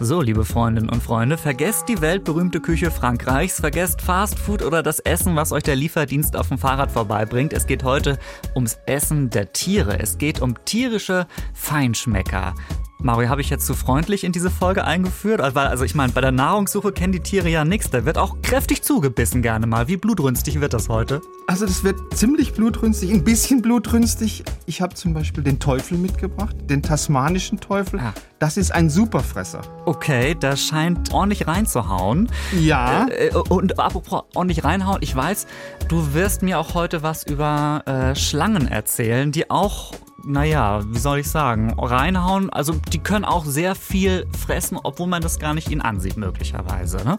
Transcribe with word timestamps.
So, 0.00 0.22
liebe 0.22 0.44
Freundinnen 0.44 0.90
und 0.90 1.02
Freunde, 1.02 1.36
vergesst 1.36 1.88
die 1.88 2.00
weltberühmte 2.00 2.60
Küche 2.60 2.92
Frankreichs, 2.92 3.58
vergesst 3.58 4.00
Fast 4.00 4.38
Food 4.38 4.62
oder 4.62 4.84
das 4.84 5.00
Essen, 5.00 5.34
was 5.34 5.50
euch 5.50 5.64
der 5.64 5.74
Lieferdienst 5.74 6.36
auf 6.36 6.48
dem 6.48 6.58
Fahrrad 6.58 6.92
vorbeibringt. 6.92 7.52
Es 7.52 7.66
geht 7.66 7.82
heute 7.82 8.16
ums 8.54 8.78
Essen 8.86 9.28
der 9.30 9.52
Tiere. 9.52 9.98
Es 9.98 10.16
geht 10.16 10.40
um 10.40 10.54
tierische 10.64 11.26
Feinschmecker. 11.52 12.54
Mario, 13.00 13.28
habe 13.28 13.40
ich 13.40 13.48
jetzt 13.48 13.64
zu 13.64 13.74
freundlich 13.74 14.24
in 14.24 14.32
diese 14.32 14.50
Folge 14.50 14.84
eingeführt? 14.84 15.40
Also, 15.40 15.60
also 15.60 15.84
ich 15.84 15.94
meine, 15.94 16.12
bei 16.12 16.20
der 16.20 16.32
Nahrungssuche 16.32 16.90
kennen 16.90 17.12
die 17.12 17.20
Tiere 17.20 17.48
ja 17.48 17.64
nichts. 17.64 17.90
Da 17.90 18.04
wird 18.04 18.18
auch 18.18 18.42
kräftig 18.42 18.82
zugebissen 18.82 19.40
gerne 19.40 19.68
mal. 19.68 19.86
Wie 19.86 19.96
blutrünstig 19.96 20.60
wird 20.60 20.74
das 20.74 20.88
heute? 20.88 21.20
Also 21.46 21.64
das 21.64 21.84
wird 21.84 21.96
ziemlich 22.12 22.54
blutrünstig, 22.54 23.12
ein 23.12 23.22
bisschen 23.22 23.62
blutrünstig. 23.62 24.42
Ich 24.66 24.82
habe 24.82 24.96
zum 24.96 25.14
Beispiel 25.14 25.44
den 25.44 25.60
Teufel 25.60 25.96
mitgebracht, 25.96 26.56
den 26.68 26.82
tasmanischen 26.82 27.60
Teufel. 27.60 28.00
Ah. 28.00 28.12
Das 28.40 28.56
ist 28.56 28.74
ein 28.74 28.90
Superfresser. 28.90 29.62
Okay, 29.86 30.34
das 30.38 30.60
scheint 30.60 31.14
ordentlich 31.14 31.46
reinzuhauen. 31.46 32.28
Ja. 32.60 33.06
Äh, 33.10 33.30
und 33.48 33.78
apropos 33.78 34.24
ordentlich 34.34 34.64
reinhauen, 34.64 34.98
ich 35.02 35.14
weiß, 35.14 35.46
du 35.86 36.14
wirst 36.14 36.42
mir 36.42 36.58
auch 36.58 36.74
heute 36.74 37.04
was 37.04 37.22
über 37.22 37.84
äh, 37.86 38.16
Schlangen 38.16 38.66
erzählen, 38.66 39.30
die 39.30 39.50
auch 39.50 39.92
naja, 40.24 40.80
wie 40.86 40.98
soll 40.98 41.18
ich 41.20 41.30
sagen, 41.30 41.72
reinhauen. 41.78 42.50
Also 42.50 42.74
die 42.92 42.98
können 42.98 43.24
auch 43.24 43.44
sehr 43.44 43.74
viel 43.74 44.26
fressen, 44.36 44.78
obwohl 44.82 45.06
man 45.06 45.22
das 45.22 45.38
gar 45.38 45.54
nicht 45.54 45.70
ihnen 45.70 45.80
ansieht, 45.80 46.16
möglicherweise. 46.16 46.96
Ne? 47.04 47.18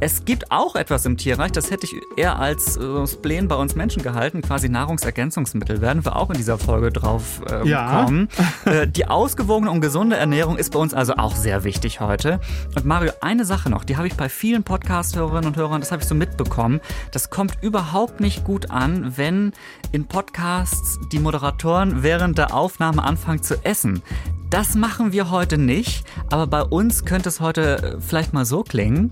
Es 0.00 0.24
gibt 0.24 0.50
auch 0.50 0.74
etwas 0.74 1.04
im 1.04 1.16
Tierreich, 1.18 1.52
das 1.52 1.70
hätte 1.70 1.84
ich 1.86 1.94
eher 2.16 2.38
als 2.38 2.76
äh, 2.78 3.06
Spleen 3.06 3.48
bei 3.48 3.54
uns 3.56 3.74
Menschen 3.76 4.02
gehalten, 4.02 4.40
quasi 4.40 4.68
Nahrungsergänzungsmittel. 4.68 5.80
Werden 5.82 6.04
wir 6.04 6.16
auch 6.16 6.30
in 6.30 6.36
dieser 6.38 6.58
Folge 6.58 6.90
drauf 6.90 7.42
äh, 7.50 7.68
Ja. 7.68 8.04
kommen. 8.04 8.28
Äh, 8.64 8.88
die 8.88 9.06
ausgewogene 9.06 9.70
und 9.70 9.80
gesunde 9.80 10.16
Ernährung 10.16 10.56
ist 10.56 10.72
bei 10.72 10.78
uns 10.78 10.94
also 10.94 11.14
auch 11.16 11.36
sehr 11.36 11.64
wichtig 11.64 12.00
heute. 12.00 12.40
Und 12.74 12.84
Mario, 12.86 13.12
eine 13.20 13.44
Sache 13.44 13.68
noch, 13.68 13.84
die 13.84 13.96
habe 13.96 14.06
ich 14.06 14.16
bei 14.16 14.28
vielen 14.28 14.62
Podcast-Hörerinnen 14.62 15.46
und 15.48 15.56
Hörern, 15.56 15.80
das 15.80 15.92
habe 15.92 16.02
ich 16.02 16.08
so 16.08 16.14
mitbekommen. 16.14 16.80
Das 17.12 17.28
kommt 17.30 17.58
überhaupt 17.62 18.20
nicht 18.20 18.44
gut 18.44 18.70
an, 18.70 19.16
wenn 19.16 19.52
in 19.92 20.06
Podcasts 20.06 20.98
die 21.12 21.18
Moderatoren 21.18 22.02
während 22.02 22.37
der 22.38 22.54
Aufnahme 22.54 23.02
anfangen 23.04 23.42
zu 23.42 23.62
essen. 23.64 24.02
Das 24.50 24.74
machen 24.74 25.12
wir 25.12 25.30
heute 25.30 25.58
nicht, 25.58 26.04
aber 26.30 26.46
bei 26.46 26.62
uns 26.62 27.04
könnte 27.04 27.28
es 27.28 27.40
heute 27.40 27.96
äh, 27.98 28.00
vielleicht 28.00 28.32
mal 28.32 28.46
so 28.46 28.62
klingen. 28.62 29.10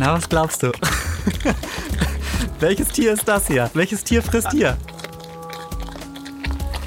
Na, 0.00 0.12
was 0.14 0.28
glaubst 0.28 0.62
du? 0.62 0.72
Welches 2.60 2.88
Tier 2.88 3.12
ist 3.12 3.26
das 3.28 3.46
hier? 3.46 3.70
Welches 3.74 4.04
Tier 4.04 4.22
frisst 4.22 4.50
hier? 4.50 4.76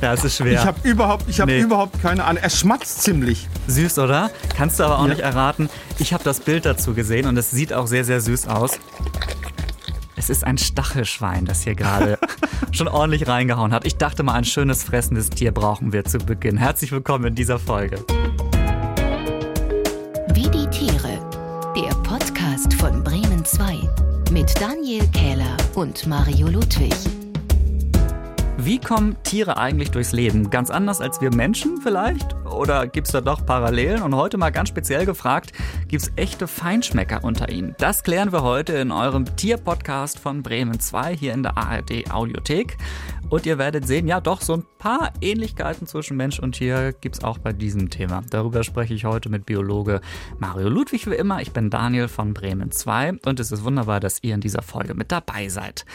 Ja, 0.01 0.13
es 0.13 0.23
ist 0.23 0.37
schwer. 0.37 0.53
Ich 0.53 0.65
habe 0.65 0.79
überhaupt, 0.87 1.25
ich 1.27 1.39
habe 1.41 1.51
Nee. 1.51 1.59
überhaupt 1.59 2.01
keine 2.01 2.23
Ahnung. 2.23 2.41
Er 2.41 2.49
schmatzt 2.49 3.01
ziemlich. 3.03 3.47
Süß, 3.67 3.99
oder? 3.99 4.31
Kannst 4.55 4.79
du 4.79 4.83
aber 4.83 4.97
auch 4.99 5.03
Ja. 5.03 5.09
nicht 5.09 5.19
erraten. 5.21 5.69
Ich 5.97 6.13
habe 6.13 6.23
das 6.23 6.39
Bild 6.39 6.65
dazu 6.65 6.93
gesehen 6.93 7.27
und 7.27 7.35
es 7.37 7.51
sieht 7.51 7.73
auch 7.73 7.85
sehr, 7.87 8.05
sehr 8.05 8.21
süß 8.21 8.47
aus. 8.47 8.79
Es 10.19 10.29
ist 10.29 10.45
ein 10.45 10.57
Stachelschwein, 10.57 11.45
das 11.45 11.61
hier 11.63 11.75
gerade 11.75 12.19
schon 12.73 12.89
ordentlich 12.89 13.29
reingehauen 13.29 13.71
hat. 13.71 13.85
Ich 13.85 13.95
dachte 13.95 14.21
mal, 14.21 14.33
ein 14.33 14.43
schönes 14.43 14.83
fressendes 14.83 15.29
Tier 15.29 15.53
brauchen 15.53 15.93
wir 15.93 16.03
zu 16.03 16.17
Beginn. 16.17 16.57
Herzlich 16.57 16.91
willkommen 16.91 17.27
in 17.27 17.35
dieser 17.35 17.57
Folge. 17.57 18.03
Wie 20.33 20.49
die 20.49 20.67
Tiere. 20.71 21.21
Der 21.73 21.95
Podcast 22.03 22.73
von 22.73 23.01
Bremen 23.01 23.45
2 23.45 23.77
mit 24.31 24.53
Daniel 24.59 25.07
Kähler 25.13 25.55
und 25.75 26.05
Mario 26.05 26.49
Ludwig. 26.49 26.93
Wie 28.57 28.77
kommen 28.77 29.15
Tiere 29.23 29.55
eigentlich 29.55 29.91
durchs 29.91 30.11
Leben? 30.11 30.49
Ganz 30.49 30.69
anders 30.69 30.99
als 30.99 31.21
wir 31.21 31.33
Menschen 31.33 31.79
vielleicht? 31.81 32.35
Oder 32.59 32.87
gibt 32.87 33.07
es 33.07 33.13
da 33.13 33.21
doch 33.21 33.45
Parallelen? 33.45 34.01
Und 34.01 34.13
heute 34.13 34.37
mal 34.37 34.49
ganz 34.49 34.67
speziell 34.67 35.05
gefragt, 35.05 35.53
gibt 35.87 36.03
es 36.03 36.11
echte 36.17 36.45
Feinschmecker 36.45 37.23
unter 37.23 37.47
ihnen? 37.47 37.73
Das 37.77 38.03
klären 38.03 38.33
wir 38.33 38.43
heute 38.43 38.73
in 38.73 38.91
eurem 38.91 39.37
Tierpodcast 39.37 40.19
von 40.19 40.43
Bremen 40.43 40.77
2 40.77 41.15
hier 41.15 41.31
in 41.31 41.43
der 41.43 41.57
ARD 41.57 42.11
Audiothek. 42.11 42.75
Und 43.29 43.45
ihr 43.45 43.57
werdet 43.59 43.87
sehen, 43.87 44.09
ja 44.09 44.19
doch, 44.19 44.41
so 44.41 44.55
ein 44.55 44.65
paar 44.77 45.13
Ähnlichkeiten 45.21 45.87
zwischen 45.87 46.17
Mensch 46.17 46.37
und 46.39 46.51
Tier 46.51 46.91
gibt 46.91 47.15
es 47.15 47.23
auch 47.23 47.37
bei 47.37 47.53
diesem 47.53 47.89
Thema. 47.89 48.23
Darüber 48.29 48.65
spreche 48.65 48.93
ich 48.93 49.05
heute 49.05 49.29
mit 49.29 49.45
Biologe 49.45 50.01
Mario 50.37 50.67
Ludwig 50.67 51.09
wie 51.09 51.15
immer. 51.15 51.41
Ich 51.41 51.53
bin 51.53 51.69
Daniel 51.69 52.09
von 52.09 52.33
Bremen 52.33 52.71
2 52.71 53.19
und 53.25 53.39
es 53.39 53.53
ist 53.53 53.63
wunderbar, 53.63 54.01
dass 54.01 54.21
ihr 54.21 54.35
in 54.35 54.41
dieser 54.41 54.63
Folge 54.63 54.95
mit 54.95 55.13
dabei 55.13 55.47
seid. 55.47 55.85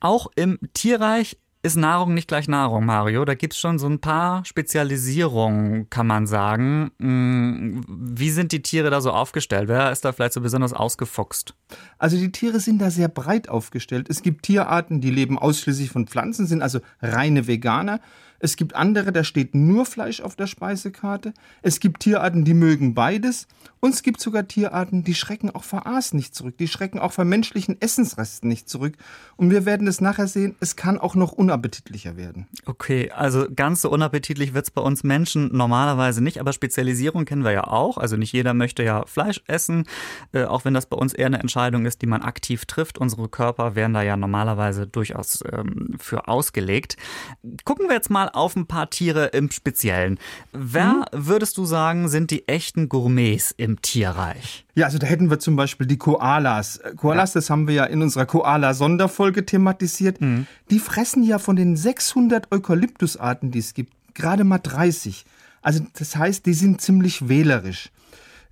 Auch 0.00 0.26
im 0.34 0.58
Tierreich 0.74 1.36
ist 1.62 1.76
Nahrung 1.76 2.14
nicht 2.14 2.28
gleich 2.28 2.48
Nahrung, 2.48 2.86
Mario. 2.86 3.24
Da 3.24 3.34
gibt's 3.34 3.58
schon 3.58 3.78
so 3.78 3.86
ein 3.86 4.00
paar 4.00 4.44
Spezialisierungen, 4.46 5.90
kann 5.90 6.06
man 6.06 6.26
sagen. 6.26 6.90
Mm, 6.98 7.80
Wie 7.86 8.30
sind 8.30 8.52
die 8.52 8.62
Tiere 8.62 8.88
da 8.90 9.00
so 9.00 9.10
aufgestellt? 9.10 9.68
Wer 9.68 9.92
ist 9.92 10.04
da 10.04 10.12
vielleicht 10.12 10.32
so 10.32 10.40
besonders 10.40 10.72
ausgefuchst? 10.72 11.54
Also 11.98 12.16
die 12.16 12.32
Tiere 12.32 12.60
sind 12.60 12.80
da 12.80 12.90
sehr 12.90 13.08
breit 13.08 13.50
aufgestellt. 13.50 14.08
Es 14.08 14.22
gibt 14.22 14.44
Tierarten, 14.44 15.02
die 15.02 15.10
leben 15.10 15.38
ausschließlich 15.38 15.90
von 15.90 16.06
Pflanzen, 16.06 16.46
sind 16.46 16.62
also 16.62 16.80
reine 17.02 17.46
Veganer. 17.46 18.00
Es 18.40 18.56
gibt 18.56 18.74
andere, 18.74 19.12
da 19.12 19.22
steht 19.22 19.54
nur 19.54 19.86
Fleisch 19.86 20.20
auf 20.20 20.34
der 20.34 20.46
Speisekarte. 20.46 21.32
Es 21.62 21.78
gibt 21.78 22.00
Tierarten, 22.00 22.44
die 22.44 22.54
mögen 22.54 22.94
beides. 22.94 23.46
Und 23.80 23.94
es 23.94 24.02
gibt 24.02 24.20
sogar 24.20 24.46
Tierarten, 24.46 25.04
die 25.04 25.14
schrecken 25.14 25.50
auch 25.50 25.64
vor 25.64 25.86
Aas 25.86 26.12
nicht 26.12 26.34
zurück. 26.34 26.56
Die 26.58 26.68
schrecken 26.68 26.98
auch 26.98 27.12
vor 27.12 27.24
menschlichen 27.24 27.80
Essensresten 27.80 28.48
nicht 28.48 28.68
zurück. 28.68 28.94
Und 29.36 29.50
wir 29.50 29.64
werden 29.64 29.86
es 29.86 30.02
nachher 30.02 30.26
sehen, 30.26 30.54
es 30.60 30.76
kann 30.76 30.98
auch 30.98 31.14
noch 31.14 31.32
unappetitlicher 31.32 32.16
werden. 32.16 32.46
Okay, 32.66 33.10
also 33.10 33.46
ganz 33.54 33.80
so 33.80 33.90
unappetitlich 33.90 34.52
wird's 34.52 34.70
bei 34.70 34.82
uns 34.82 35.02
Menschen 35.02 35.56
normalerweise 35.56 36.22
nicht, 36.22 36.40
aber 36.40 36.52
Spezialisierung 36.52 37.24
kennen 37.24 37.44
wir 37.44 37.52
ja 37.52 37.64
auch. 37.64 37.96
Also 37.96 38.16
nicht 38.16 38.32
jeder 38.32 38.52
möchte 38.52 38.82
ja 38.82 39.04
Fleisch 39.06 39.42
essen, 39.46 39.84
äh, 40.32 40.44
auch 40.44 40.64
wenn 40.64 40.74
das 40.74 40.86
bei 40.86 40.96
uns 40.96 41.14
eher 41.14 41.26
eine 41.26 41.40
Entscheidung 41.40 41.86
ist, 41.86 42.02
die 42.02 42.06
man 42.06 42.22
aktiv 42.22 42.66
trifft. 42.66 42.98
Unsere 42.98 43.28
Körper 43.28 43.74
werden 43.74 43.94
da 43.94 44.02
ja 44.02 44.16
normalerweise 44.16 44.86
durchaus 44.86 45.42
ähm, 45.50 45.96
für 45.98 46.28
ausgelegt. 46.28 46.96
Gucken 47.64 47.88
wir 47.88 47.96
jetzt 47.96 48.10
mal 48.10 48.29
auf 48.34 48.56
ein 48.56 48.66
paar 48.66 48.90
Tiere 48.90 49.26
im 49.26 49.50
Speziellen. 49.50 50.18
Wer 50.52 51.04
würdest 51.12 51.58
du 51.58 51.64
sagen, 51.64 52.08
sind 52.08 52.30
die 52.30 52.46
echten 52.48 52.88
Gourmets 52.88 53.54
im 53.56 53.80
Tierreich? 53.82 54.64
Ja, 54.74 54.86
also 54.86 54.98
da 54.98 55.06
hätten 55.06 55.30
wir 55.30 55.38
zum 55.38 55.56
Beispiel 55.56 55.86
die 55.86 55.98
Koalas. 55.98 56.78
Äh, 56.78 56.94
Koalas, 56.96 57.32
das 57.32 57.50
haben 57.50 57.66
wir 57.68 57.74
ja 57.74 57.84
in 57.84 58.02
unserer 58.02 58.26
Koala-Sonderfolge 58.26 59.46
thematisiert. 59.46 60.18
Die 60.70 60.78
fressen 60.78 61.22
ja 61.22 61.38
von 61.38 61.56
den 61.56 61.76
600 61.76 62.52
Eukalyptusarten, 62.52 63.50
die 63.50 63.58
es 63.58 63.74
gibt, 63.74 63.92
gerade 64.14 64.44
mal 64.44 64.58
30. 64.58 65.24
Also 65.62 65.80
das 65.98 66.16
heißt, 66.16 66.46
die 66.46 66.54
sind 66.54 66.80
ziemlich 66.80 67.28
wählerisch. 67.28 67.90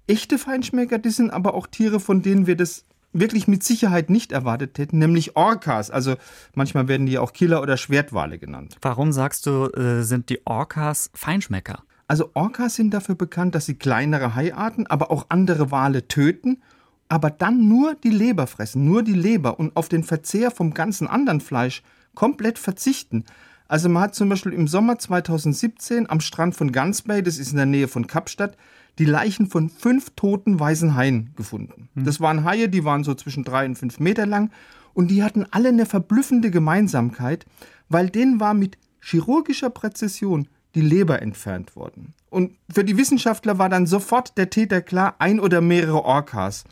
Echte 0.06 0.38
Feinschmecker, 0.38 0.98
die 0.98 1.10
sind 1.10 1.30
aber 1.30 1.54
auch 1.54 1.66
Tiere, 1.66 2.00
von 2.00 2.22
denen 2.22 2.46
wir 2.46 2.56
das 2.56 2.84
wirklich 3.12 3.48
mit 3.48 3.62
Sicherheit 3.62 4.10
nicht 4.10 4.32
erwartet 4.32 4.78
hätten, 4.78 4.98
nämlich 4.98 5.36
Orcas. 5.36 5.90
Also 5.90 6.16
manchmal 6.54 6.88
werden 6.88 7.06
die 7.06 7.18
auch 7.18 7.32
Killer- 7.32 7.62
oder 7.62 7.76
Schwertwale 7.76 8.38
genannt. 8.38 8.76
Warum 8.82 9.12
sagst 9.12 9.46
du, 9.46 9.66
äh, 9.66 10.02
sind 10.02 10.28
die 10.28 10.46
Orcas 10.46 11.10
Feinschmecker? 11.14 11.82
Also 12.06 12.30
Orcas 12.34 12.74
sind 12.74 12.92
dafür 12.92 13.14
bekannt, 13.14 13.54
dass 13.54 13.66
sie 13.66 13.74
kleinere 13.74 14.34
Haiarten, 14.34 14.86
aber 14.86 15.10
auch 15.10 15.26
andere 15.28 15.70
Wale 15.70 16.08
töten, 16.08 16.62
aber 17.08 17.30
dann 17.30 17.68
nur 17.68 17.94
die 17.94 18.10
Leber 18.10 18.46
fressen, 18.46 18.84
nur 18.84 19.02
die 19.02 19.14
Leber 19.14 19.58
und 19.58 19.76
auf 19.76 19.88
den 19.88 20.04
Verzehr 20.04 20.50
vom 20.50 20.74
ganzen 20.74 21.06
anderen 21.06 21.40
Fleisch 21.40 21.82
komplett 22.14 22.58
verzichten. 22.58 23.24
Also 23.68 23.90
man 23.90 24.04
hat 24.04 24.14
zum 24.14 24.30
Beispiel 24.30 24.52
im 24.52 24.66
Sommer 24.66 24.98
2017 24.98 26.08
am 26.08 26.20
Strand 26.20 26.56
von 26.56 26.72
Guns 26.72 27.02
Bay, 27.02 27.22
das 27.22 27.36
ist 27.36 27.50
in 27.50 27.58
der 27.58 27.66
Nähe 27.66 27.88
von 27.88 28.06
Kapstadt, 28.06 28.56
die 28.98 29.04
Leichen 29.04 29.46
von 29.46 29.70
fünf 29.70 30.10
toten 30.16 30.58
weißen 30.58 30.94
Haien 30.94 31.30
gefunden. 31.36 31.88
Das 31.94 32.20
waren 32.20 32.44
Haie, 32.44 32.68
die 32.68 32.84
waren 32.84 33.04
so 33.04 33.14
zwischen 33.14 33.44
drei 33.44 33.64
und 33.64 33.76
fünf 33.76 34.00
Meter 34.00 34.26
lang 34.26 34.50
und 34.92 35.10
die 35.10 35.22
hatten 35.22 35.46
alle 35.50 35.68
eine 35.68 35.86
verblüffende 35.86 36.50
Gemeinsamkeit, 36.50 37.46
weil 37.88 38.10
denen 38.10 38.40
war 38.40 38.54
mit 38.54 38.76
chirurgischer 39.00 39.70
Präzision 39.70 40.48
die 40.74 40.80
Leber 40.80 41.22
entfernt 41.22 41.76
worden. 41.76 42.14
Und 42.30 42.52
für 42.70 42.84
die 42.84 42.98
Wissenschaftler 42.98 43.58
war 43.58 43.68
dann 43.68 43.86
sofort 43.86 44.36
der 44.36 44.50
Täter 44.50 44.82
klar, 44.82 45.14
ein 45.18 45.40
oder 45.40 45.60
mehrere 45.60 46.04
Orcas. 46.04 46.64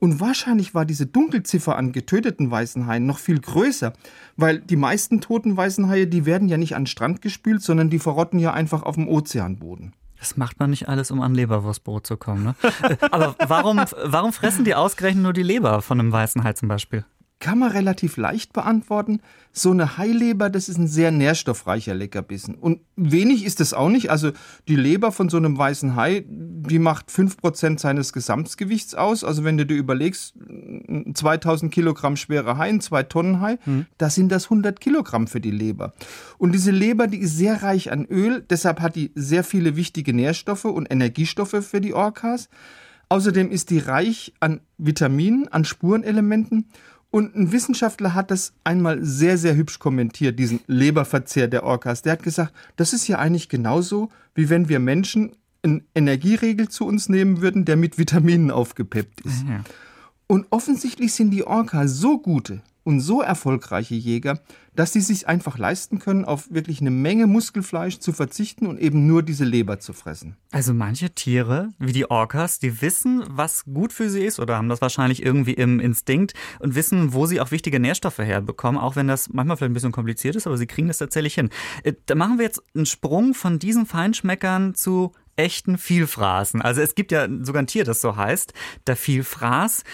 Und 0.00 0.20
wahrscheinlich 0.20 0.74
war 0.74 0.84
diese 0.84 1.06
Dunkelziffer 1.06 1.76
an 1.76 1.92
getöteten 1.92 2.50
weißen 2.50 2.86
Haien 2.86 3.06
noch 3.06 3.18
viel 3.18 3.40
größer, 3.40 3.94
weil 4.36 4.60
die 4.60 4.76
meisten 4.76 5.20
toten 5.20 5.56
weißen 5.56 5.88
Haie, 5.88 6.06
die 6.06 6.26
werden 6.26 6.48
ja 6.48 6.56
nicht 6.56 6.76
an 6.76 6.82
den 6.82 6.88
Strand 6.88 7.22
gespült, 7.22 7.62
sondern 7.62 7.90
die 7.90 7.98
verrotten 7.98 8.38
ja 8.38 8.52
einfach 8.52 8.82
auf 8.82 8.94
dem 8.94 9.08
Ozeanboden. 9.08 9.92
Das 10.18 10.36
macht 10.36 10.58
man 10.58 10.70
nicht 10.70 10.88
alles, 10.88 11.10
um 11.10 11.20
an 11.20 11.34
Leberwurstbrot 11.34 12.06
zu 12.06 12.16
kommen. 12.16 12.44
Ne? 12.44 12.54
Aber 13.10 13.36
warum, 13.46 13.80
warum 14.04 14.32
fressen 14.32 14.64
die 14.64 14.74
ausgerechnet 14.74 15.22
nur 15.22 15.32
die 15.32 15.42
Leber 15.42 15.80
von 15.80 16.00
einem 16.00 16.12
weißen 16.12 16.42
Hai 16.42 16.54
zum 16.54 16.68
Beispiel? 16.68 17.04
Kann 17.40 17.58
man 17.58 17.70
relativ 17.70 18.16
leicht 18.16 18.52
beantworten. 18.52 19.20
So 19.52 19.70
eine 19.70 19.96
Haileber, 19.96 20.50
das 20.50 20.68
ist 20.68 20.76
ein 20.76 20.88
sehr 20.88 21.10
nährstoffreicher 21.12 21.94
Leckerbissen. 21.94 22.56
Und 22.56 22.80
wenig 22.96 23.44
ist 23.44 23.60
es 23.60 23.74
auch 23.74 23.88
nicht. 23.88 24.10
Also 24.10 24.32
die 24.66 24.76
Leber 24.76 25.12
von 25.12 25.28
so 25.28 25.36
einem 25.36 25.56
weißen 25.56 25.94
Hai, 25.94 26.24
die 26.26 26.80
macht 26.80 27.10
5% 27.10 27.78
seines 27.78 28.12
Gesamtgewichts 28.12 28.94
aus. 28.96 29.22
Also 29.22 29.44
wenn 29.44 29.56
du 29.56 29.66
dir 29.66 29.76
überlegst, 29.76 30.34
2000 31.14 31.72
Kilogramm 31.72 32.16
schwerer 32.16 32.58
Hai, 32.58 32.70
ein 32.70 32.80
2 32.80 33.02
Tonnen 33.04 33.40
Hai, 33.40 33.58
mhm. 33.64 33.86
da 33.98 34.10
sind 34.10 34.30
das 34.30 34.44
100 34.44 34.80
Kilogramm 34.80 35.28
für 35.28 35.40
die 35.40 35.52
Leber. 35.52 35.92
Und 36.38 36.52
diese 36.52 36.72
Leber, 36.72 37.06
die 37.06 37.18
ist 37.18 37.36
sehr 37.36 37.62
reich 37.62 37.92
an 37.92 38.04
Öl. 38.06 38.44
Deshalb 38.50 38.80
hat 38.80 38.96
die 38.96 39.12
sehr 39.14 39.44
viele 39.44 39.76
wichtige 39.76 40.12
Nährstoffe 40.12 40.64
und 40.64 40.90
Energiestoffe 40.90 41.62
für 41.62 41.80
die 41.80 41.94
Orcas. 41.94 42.48
Außerdem 43.10 43.50
ist 43.50 43.70
die 43.70 43.78
reich 43.78 44.34
an 44.40 44.60
Vitaminen, 44.76 45.48
an 45.48 45.64
Spurenelementen 45.64 46.66
und 47.10 47.34
ein 47.34 47.52
Wissenschaftler 47.52 48.14
hat 48.14 48.30
das 48.30 48.52
einmal 48.64 49.02
sehr, 49.02 49.38
sehr 49.38 49.56
hübsch 49.56 49.78
kommentiert, 49.78 50.38
diesen 50.38 50.60
Leberverzehr 50.66 51.48
der 51.48 51.64
Orcas. 51.64 52.02
Der 52.02 52.12
hat 52.12 52.22
gesagt, 52.22 52.52
das 52.76 52.92
ist 52.92 53.08
ja 53.08 53.18
eigentlich 53.18 53.48
genauso, 53.48 54.10
wie 54.34 54.50
wenn 54.50 54.68
wir 54.68 54.78
Menschen 54.78 55.32
einen 55.62 55.84
Energieregel 55.94 56.68
zu 56.68 56.86
uns 56.86 57.08
nehmen 57.08 57.40
würden, 57.40 57.64
der 57.64 57.76
mit 57.76 57.98
Vitaminen 57.98 58.50
aufgepeppt 58.50 59.22
ist. 59.22 59.44
Ja. 59.48 59.64
Und 60.26 60.46
offensichtlich 60.50 61.14
sind 61.14 61.30
die 61.30 61.44
Orcas 61.44 61.92
so 61.92 62.18
gute 62.18 62.60
und 62.88 63.00
so 63.00 63.20
erfolgreiche 63.20 63.94
Jäger, 63.94 64.40
dass 64.74 64.94
sie 64.94 65.02
sich 65.02 65.28
einfach 65.28 65.58
leisten 65.58 65.98
können, 65.98 66.24
auf 66.24 66.50
wirklich 66.50 66.80
eine 66.80 66.90
Menge 66.90 67.26
Muskelfleisch 67.26 67.98
zu 67.98 68.14
verzichten 68.14 68.66
und 68.66 68.80
eben 68.80 69.06
nur 69.06 69.22
diese 69.22 69.44
Leber 69.44 69.78
zu 69.78 69.92
fressen. 69.92 70.38
Also 70.52 70.72
manche 70.72 71.10
Tiere, 71.10 71.68
wie 71.78 71.92
die 71.92 72.10
Orcas, 72.10 72.60
die 72.60 72.80
wissen, 72.80 73.24
was 73.28 73.66
gut 73.66 73.92
für 73.92 74.08
sie 74.08 74.24
ist 74.24 74.40
oder 74.40 74.56
haben 74.56 74.70
das 74.70 74.80
wahrscheinlich 74.80 75.22
irgendwie 75.22 75.52
im 75.52 75.80
Instinkt 75.80 76.32
und 76.60 76.76
wissen, 76.76 77.12
wo 77.12 77.26
sie 77.26 77.42
auch 77.42 77.50
wichtige 77.50 77.78
Nährstoffe 77.78 78.20
herbekommen, 78.20 78.80
auch 78.80 78.96
wenn 78.96 79.06
das 79.06 79.28
manchmal 79.28 79.58
vielleicht 79.58 79.72
ein 79.72 79.74
bisschen 79.74 79.92
kompliziert 79.92 80.34
ist, 80.34 80.46
aber 80.46 80.56
sie 80.56 80.66
kriegen 80.66 80.88
das 80.88 80.96
tatsächlich 80.96 81.34
hin. 81.34 81.50
Äh, 81.82 81.92
da 82.06 82.14
machen 82.14 82.38
wir 82.38 82.46
jetzt 82.46 82.62
einen 82.74 82.86
Sprung 82.86 83.34
von 83.34 83.58
diesen 83.58 83.84
Feinschmeckern 83.84 84.74
zu 84.74 85.12
echten 85.38 85.78
Vielfraßen. 85.78 86.60
Also 86.60 86.80
es 86.80 86.94
gibt 86.94 87.12
ja 87.12 87.28
sogar 87.42 87.62
ein 87.62 87.66
Tier, 87.66 87.84
das 87.84 88.00
so 88.00 88.16
heißt, 88.16 88.52
der 88.86 88.96
Vielfraß 88.96 89.84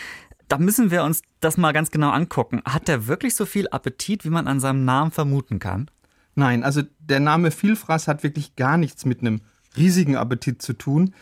da 0.49 0.59
müssen 0.59 0.91
wir 0.91 1.05
uns 1.05 1.23
das 1.41 1.57
mal 1.57 1.73
ganz 1.73 1.91
genau 1.91 2.11
angucken. 2.11 2.63
Hat 2.65 2.89
der 2.89 3.07
wirklich 3.07 3.35
so 3.35 3.47
viel 3.47 3.69
Appetit, 3.69 4.25
wie 4.25 4.31
man 4.31 4.47
an 4.47 4.61
seinem 4.61 4.85
Namen 4.85 5.11
vermuten 5.11 5.59
kann? 5.59 5.91
Nein, 6.35 6.65
also 6.65 6.83
der 6.99 7.21
Name 7.21 7.51
Vielfraß 7.51 8.09
hat 8.09 8.23
wirklich 8.23 8.57
gar 8.57 8.77
nichts 8.77 9.05
mit 9.05 9.21
einem 9.21 9.41
riesigen 9.77 10.17
Appetit 10.17 10.63
zu 10.63 10.73
tun. 10.73 11.15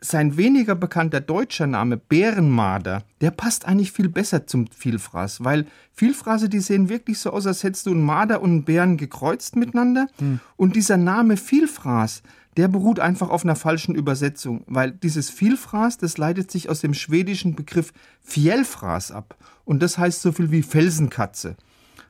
Sein 0.00 0.36
weniger 0.36 0.76
bekannter 0.76 1.20
deutscher 1.20 1.66
Name 1.66 1.96
Bärenmarder, 1.96 3.02
der 3.20 3.32
passt 3.32 3.66
eigentlich 3.66 3.90
viel 3.90 4.08
besser 4.08 4.46
zum 4.46 4.68
Vielfraß, 4.68 5.42
weil 5.42 5.66
Vielfraße, 5.92 6.48
die 6.48 6.60
sehen 6.60 6.88
wirklich 6.88 7.18
so 7.18 7.32
aus, 7.32 7.48
als 7.48 7.64
hättest 7.64 7.86
du 7.86 7.90
einen 7.90 8.02
Marder 8.02 8.40
und 8.40 8.50
einen 8.50 8.64
Bären 8.64 8.96
gekreuzt 8.96 9.56
miteinander. 9.56 10.06
Hm. 10.18 10.38
Und 10.56 10.76
dieser 10.76 10.98
Name 10.98 11.36
Vielfraß, 11.36 12.22
der 12.58 12.66
beruht 12.66 12.98
einfach 12.98 13.30
auf 13.30 13.44
einer 13.44 13.54
falschen 13.54 13.94
Übersetzung, 13.94 14.64
weil 14.66 14.90
dieses 14.90 15.30
Vielfraß, 15.30 15.96
das 15.98 16.18
leitet 16.18 16.50
sich 16.50 16.68
aus 16.68 16.80
dem 16.80 16.92
schwedischen 16.92 17.54
Begriff 17.54 17.92
Fjellfraß 18.22 19.12
ab. 19.12 19.36
Und 19.64 19.80
das 19.80 19.96
heißt 19.96 20.20
so 20.20 20.32
viel 20.32 20.50
wie 20.50 20.62
Felsenkatze. 20.62 21.56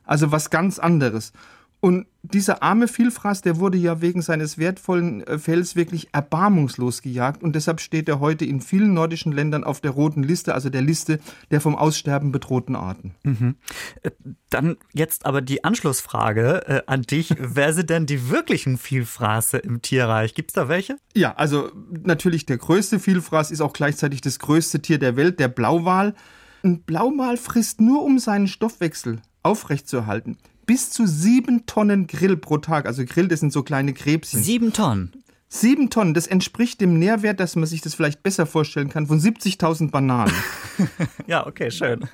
Also 0.05 0.31
was 0.31 0.49
ganz 0.49 0.79
anderes. 0.79 1.33
Und 1.81 2.07
dieser 2.23 2.61
arme 2.61 2.89
Vielfraß, 2.89 3.41
der 3.41 3.57
wurde 3.57 3.77
ja 3.77 4.01
wegen 4.01 4.21
seines 4.21 4.57
wertvollen 4.57 5.25
äh, 5.25 5.39
Fells 5.39 5.77
wirklich 5.77 6.09
erbarmungslos 6.11 7.01
gejagt 7.01 7.41
und 7.41 7.55
deshalb 7.55 7.79
steht 7.79 8.09
er 8.09 8.19
heute 8.19 8.43
in 8.43 8.59
vielen 8.59 8.93
nordischen 8.93 9.31
Ländern 9.31 9.63
auf 9.63 9.79
der 9.79 9.91
roten 9.91 10.21
Liste, 10.23 10.53
also 10.53 10.69
der 10.69 10.81
Liste 10.81 11.19
der 11.51 11.61
vom 11.61 11.77
Aussterben 11.77 12.33
bedrohten 12.33 12.75
Arten. 12.75 13.15
Mhm. 13.23 13.55
Äh, 14.01 14.11
dann 14.49 14.75
jetzt 14.93 15.25
aber 15.25 15.41
die 15.41 15.63
Anschlussfrage 15.63 16.67
äh, 16.67 16.81
an 16.87 17.03
dich. 17.03 17.33
Wer 17.39 17.73
sind 17.73 17.89
denn 17.89 18.05
die 18.05 18.29
wirklichen 18.29 18.77
Vielfraße 18.77 19.57
im 19.57 19.81
Tierreich? 19.81 20.33
Gibt 20.33 20.51
es 20.51 20.55
da 20.55 20.67
welche? 20.67 20.97
Ja, 21.15 21.35
also 21.35 21.71
natürlich 22.03 22.45
der 22.45 22.57
größte 22.57 22.99
Vielfraß 22.99 23.51
ist 23.51 23.61
auch 23.61 23.73
gleichzeitig 23.73 24.19
das 24.19 24.39
größte 24.39 24.81
Tier 24.81 24.99
der 24.99 25.15
Welt, 25.15 25.39
der 25.39 25.47
Blauwal. 25.47 26.13
Ein 26.61 26.81
Blauwal 26.81 27.37
frisst 27.37 27.79
nur 27.79 28.03
um 28.03 28.19
seinen 28.19 28.47
Stoffwechsel 28.47 29.21
aufrechtzuerhalten 29.43 30.37
bis 30.69 30.91
zu 30.91 31.07
sieben 31.07 31.65
Tonnen 31.65 32.05
Grill 32.05 32.37
pro 32.37 32.59
Tag. 32.59 32.85
Also 32.85 33.03
Grill, 33.03 33.27
das 33.27 33.39
sind 33.39 33.51
so 33.51 33.63
kleine 33.63 33.91
Krebschen. 33.91 34.43
Sieben 34.43 34.71
Tonnen? 34.71 35.11
Sieben 35.47 35.89
Tonnen, 35.89 36.13
das 36.13 36.27
entspricht 36.27 36.79
dem 36.79 36.99
Nährwert, 36.99 37.39
dass 37.39 37.55
man 37.55 37.65
sich 37.65 37.81
das 37.81 37.95
vielleicht 37.95 38.21
besser 38.21 38.45
vorstellen 38.45 38.87
kann, 38.87 39.07
von 39.07 39.19
70.000 39.19 39.89
Bananen. 39.89 40.31
ja, 41.25 41.47
okay, 41.47 41.71
schön. 41.71 42.07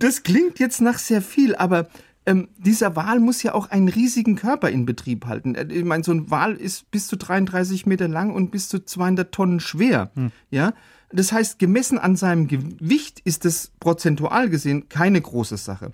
Das 0.00 0.24
klingt 0.24 0.58
jetzt 0.58 0.80
nach 0.80 0.98
sehr 0.98 1.22
viel, 1.22 1.54
aber 1.54 1.86
ähm, 2.26 2.48
dieser 2.58 2.96
Wal 2.96 3.20
muss 3.20 3.40
ja 3.44 3.54
auch 3.54 3.70
einen 3.70 3.88
riesigen 3.88 4.34
Körper 4.34 4.68
in 4.68 4.84
Betrieb 4.84 5.26
halten. 5.26 5.54
Äh, 5.54 5.68
ich 5.70 5.84
meine, 5.84 6.02
so 6.02 6.10
ein 6.10 6.28
Wal 6.28 6.54
ist 6.54 6.90
bis 6.90 7.06
zu 7.06 7.16
33 7.16 7.86
Meter 7.86 8.08
lang 8.08 8.34
und 8.34 8.50
bis 8.50 8.68
zu 8.68 8.84
200 8.84 9.30
Tonnen 9.30 9.60
schwer. 9.60 10.10
Hm. 10.16 10.32
Ja, 10.50 10.74
das 11.12 11.30
heißt, 11.30 11.60
gemessen 11.60 12.00
an 12.00 12.16
seinem 12.16 12.48
Gewicht 12.48 13.20
ist 13.20 13.44
es 13.44 13.70
prozentual 13.78 14.48
gesehen 14.48 14.88
keine 14.88 15.20
große 15.20 15.56
Sache. 15.56 15.92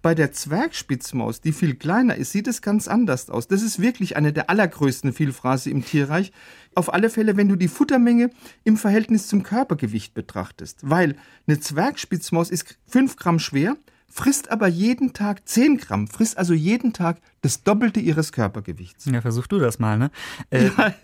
Bei 0.00 0.14
der 0.14 0.30
Zwergspitzmaus, 0.30 1.40
die 1.40 1.52
viel 1.52 1.74
kleiner 1.74 2.14
ist, 2.14 2.30
sieht 2.30 2.46
es 2.46 2.62
ganz 2.62 2.86
anders 2.86 3.30
aus. 3.30 3.48
Das 3.48 3.62
ist 3.62 3.80
wirklich 3.80 4.16
eine 4.16 4.32
der 4.32 4.48
allergrößten 4.48 5.12
Vielfraße 5.12 5.70
im 5.70 5.84
Tierreich. 5.84 6.32
Auf 6.74 6.92
alle 6.92 7.10
Fälle, 7.10 7.36
wenn 7.36 7.48
du 7.48 7.56
die 7.56 7.66
Futtermenge 7.66 8.30
im 8.62 8.76
Verhältnis 8.76 9.26
zum 9.26 9.42
Körpergewicht 9.42 10.14
betrachtest. 10.14 10.78
Weil 10.82 11.16
eine 11.48 11.58
Zwergspitzmaus 11.58 12.50
ist 12.50 12.78
5 12.86 13.16
Gramm 13.16 13.40
schwer, 13.40 13.76
frisst 14.10 14.50
aber 14.50 14.66
jeden 14.66 15.12
Tag 15.12 15.46
10 15.48 15.78
Gramm, 15.78 16.08
frisst 16.08 16.38
also 16.38 16.54
jeden 16.54 16.92
Tag 16.92 17.18
das 17.42 17.62
Doppelte 17.62 18.00
ihres 18.00 18.32
Körpergewichts. 18.32 19.04
Ja, 19.04 19.20
versuch 19.20 19.46
du 19.46 19.58
das 19.58 19.78
mal, 19.78 19.98
ne? 19.98 20.10
Äh, 20.50 20.66
ja, 20.66 20.94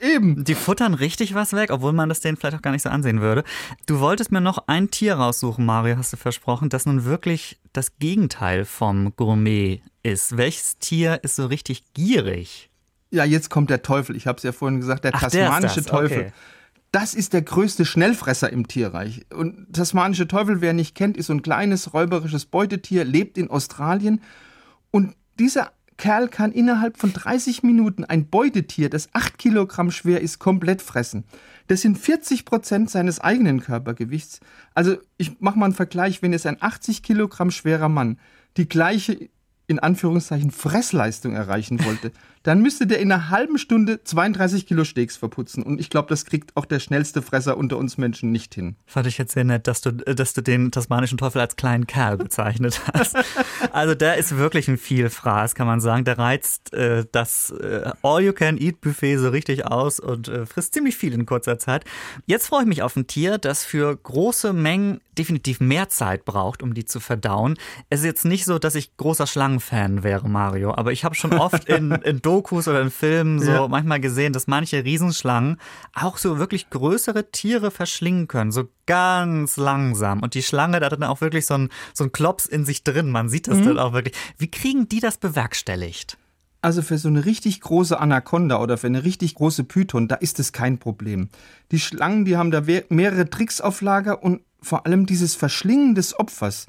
eben. 0.00 0.44
Die 0.44 0.54
futtern 0.54 0.94
richtig 0.94 1.34
was 1.34 1.52
weg, 1.54 1.70
obwohl 1.70 1.92
man 1.92 2.08
das 2.08 2.20
denen 2.20 2.36
vielleicht 2.36 2.56
auch 2.56 2.62
gar 2.62 2.72
nicht 2.72 2.82
so 2.82 2.90
ansehen 2.90 3.20
würde. 3.20 3.44
Du 3.86 4.00
wolltest 4.00 4.30
mir 4.32 4.40
noch 4.40 4.68
ein 4.68 4.90
Tier 4.90 5.14
raussuchen, 5.14 5.64
Mario, 5.64 5.96
hast 5.96 6.12
du 6.12 6.16
versprochen, 6.16 6.68
das 6.68 6.86
nun 6.86 7.04
wirklich 7.04 7.58
das 7.72 7.98
Gegenteil 7.98 8.64
vom 8.64 9.14
Gourmet 9.16 9.82
ist. 10.02 10.36
Welches 10.36 10.78
Tier 10.78 11.20
ist 11.22 11.36
so 11.36 11.46
richtig 11.46 11.92
gierig? 11.94 12.70
Ja, 13.10 13.24
jetzt 13.24 13.50
kommt 13.50 13.70
der 13.70 13.82
Teufel. 13.82 14.16
Ich 14.16 14.26
habe 14.26 14.36
es 14.38 14.42
ja 14.42 14.52
vorhin 14.52 14.80
gesagt, 14.80 15.04
der 15.04 15.14
Ach, 15.14 15.20
tasmanische 15.20 15.82
der 15.82 15.90
Teufel. 15.90 16.18
Okay. 16.18 16.32
Das 16.92 17.14
ist 17.14 17.32
der 17.32 17.40
größte 17.40 17.86
Schnellfresser 17.86 18.52
im 18.52 18.68
Tierreich. 18.68 19.24
Und 19.34 19.72
tasmanische 19.72 20.28
Teufel, 20.28 20.60
wer 20.60 20.74
nicht 20.74 20.94
kennt, 20.94 21.16
ist 21.16 21.26
so 21.26 21.32
ein 21.32 21.42
kleines 21.42 21.94
räuberisches 21.94 22.44
Beutetier, 22.44 23.04
lebt 23.04 23.38
in 23.38 23.48
Australien. 23.48 24.20
Und 24.90 25.14
dieser 25.38 25.72
Kerl 25.96 26.28
kann 26.28 26.52
innerhalb 26.52 26.98
von 26.98 27.12
30 27.14 27.62
Minuten 27.62 28.04
ein 28.04 28.28
Beutetier, 28.28 28.90
das 28.90 29.08
8 29.14 29.38
Kilogramm 29.38 29.90
schwer 29.90 30.20
ist, 30.20 30.38
komplett 30.38 30.82
fressen. 30.82 31.24
Das 31.66 31.80
sind 31.80 31.96
40 31.96 32.44
Prozent 32.44 32.90
seines 32.90 33.20
eigenen 33.20 33.60
Körpergewichts. 33.60 34.40
Also 34.74 34.96
ich 35.16 35.40
mache 35.40 35.58
mal 35.58 35.66
einen 35.66 35.74
Vergleich, 35.74 36.20
wenn 36.20 36.34
es 36.34 36.44
ein 36.44 36.58
80 36.60 37.02
Kilogramm 37.02 37.50
schwerer 37.50 37.88
Mann 37.88 38.18
die 38.58 38.68
gleiche 38.68 39.30
in 39.66 39.78
Anführungszeichen 39.78 40.50
Fressleistung 40.50 41.34
erreichen 41.34 41.84
wollte, 41.84 42.12
dann 42.42 42.60
müsste 42.60 42.86
der 42.86 42.98
in 42.98 43.12
einer 43.12 43.30
halben 43.30 43.58
Stunde 43.58 44.02
32 44.02 44.66
Kilo 44.66 44.84
Steaks 44.84 45.16
verputzen. 45.16 45.62
Und 45.62 45.80
ich 45.80 45.90
glaube, 45.90 46.08
das 46.08 46.24
kriegt 46.24 46.56
auch 46.56 46.64
der 46.64 46.80
schnellste 46.80 47.22
Fresser 47.22 47.56
unter 47.56 47.76
uns 47.76 47.98
Menschen 47.98 48.32
nicht 48.32 48.54
hin. 48.54 48.76
Fand 48.86 49.06
ich 49.06 49.18
jetzt 49.18 49.32
sehr 49.32 49.44
nett, 49.44 49.68
dass 49.68 49.80
du, 49.80 49.92
dass 49.92 50.34
du 50.34 50.42
den 50.42 50.72
tasmanischen 50.72 51.18
Teufel 51.18 51.40
als 51.40 51.56
kleinen 51.56 51.86
Kerl 51.86 52.16
bezeichnet 52.16 52.80
hast. 52.94 53.16
also 53.72 53.94
der 53.94 54.16
ist 54.16 54.36
wirklich 54.36 54.68
ein 54.68 54.78
Vielfraß, 54.78 55.54
kann 55.54 55.66
man 55.66 55.80
sagen. 55.80 56.04
Der 56.04 56.18
reizt 56.18 56.72
äh, 56.74 57.04
das 57.12 57.50
äh, 57.50 57.90
All-You-Can-Eat-Buffet 58.02 59.18
so 59.18 59.28
richtig 59.28 59.66
aus 59.66 60.00
und 60.00 60.28
äh, 60.28 60.46
frisst 60.46 60.74
ziemlich 60.74 60.96
viel 60.96 61.12
in 61.12 61.26
kurzer 61.26 61.58
Zeit. 61.58 61.84
Jetzt 62.26 62.48
freue 62.48 62.62
ich 62.62 62.68
mich 62.68 62.82
auf 62.82 62.96
ein 62.96 63.06
Tier, 63.06 63.38
das 63.38 63.64
für 63.64 63.96
große 63.96 64.52
Mengen 64.52 65.00
definitiv 65.18 65.60
mehr 65.60 65.88
Zeit 65.88 66.24
braucht, 66.24 66.62
um 66.62 66.74
die 66.74 66.84
zu 66.84 66.98
verdauen. 66.98 67.56
Es 67.90 68.00
ist 68.00 68.06
jetzt 68.06 68.24
nicht 68.24 68.44
so, 68.44 68.58
dass 68.58 68.74
ich 68.74 68.96
großer 68.96 69.26
Schlangenfan 69.60 70.02
wäre, 70.02 70.28
Mario, 70.28 70.74
aber 70.74 70.92
ich 70.92 71.04
habe 71.04 71.14
schon 71.14 71.32
oft 71.34 71.64
in, 71.68 71.90
in 72.04 72.22
Dokus 72.22 72.68
oder 72.68 72.80
in 72.80 72.90
Filmen 72.90 73.40
so 73.40 73.50
ja. 73.50 73.68
manchmal 73.68 74.00
gesehen, 74.00 74.32
dass 74.32 74.46
manche 74.46 74.84
Riesenschlangen 74.84 75.58
auch 75.94 76.18
so 76.18 76.38
wirklich 76.38 76.70
größere 76.70 77.30
Tiere 77.30 77.70
verschlingen 77.70 78.28
können, 78.28 78.52
so 78.52 78.68
ganz 78.86 79.56
langsam. 79.56 80.20
Und 80.20 80.34
die 80.34 80.42
Schlange, 80.42 80.80
da 80.80 80.86
hat 80.86 80.92
dann 80.92 81.04
auch 81.04 81.20
wirklich 81.20 81.46
so 81.46 81.54
ein, 81.54 81.68
so 81.94 82.04
ein 82.04 82.12
Klops 82.12 82.46
in 82.46 82.64
sich 82.64 82.84
drin. 82.84 83.10
Man 83.10 83.28
sieht 83.28 83.48
das 83.48 83.58
mhm. 83.58 83.64
dann 83.64 83.78
auch 83.78 83.92
wirklich. 83.92 84.14
Wie 84.38 84.50
kriegen 84.50 84.88
die 84.88 85.00
das 85.00 85.18
bewerkstelligt? 85.18 86.18
Also 86.60 86.80
für 86.82 86.96
so 86.96 87.08
eine 87.08 87.24
richtig 87.24 87.60
große 87.60 87.98
Anaconda 87.98 88.60
oder 88.60 88.78
für 88.78 88.86
eine 88.86 89.02
richtig 89.02 89.34
große 89.34 89.64
Python, 89.64 90.06
da 90.06 90.14
ist 90.14 90.38
es 90.38 90.52
kein 90.52 90.78
Problem. 90.78 91.28
Die 91.72 91.80
Schlangen, 91.80 92.24
die 92.24 92.36
haben 92.36 92.52
da 92.52 92.62
mehrere 92.88 93.28
Tricks 93.28 93.60
auf 93.60 93.80
Lager 93.80 94.22
und 94.22 94.42
vor 94.60 94.86
allem 94.86 95.06
dieses 95.06 95.34
Verschlingen 95.34 95.96
des 95.96 96.16
Opfers, 96.16 96.66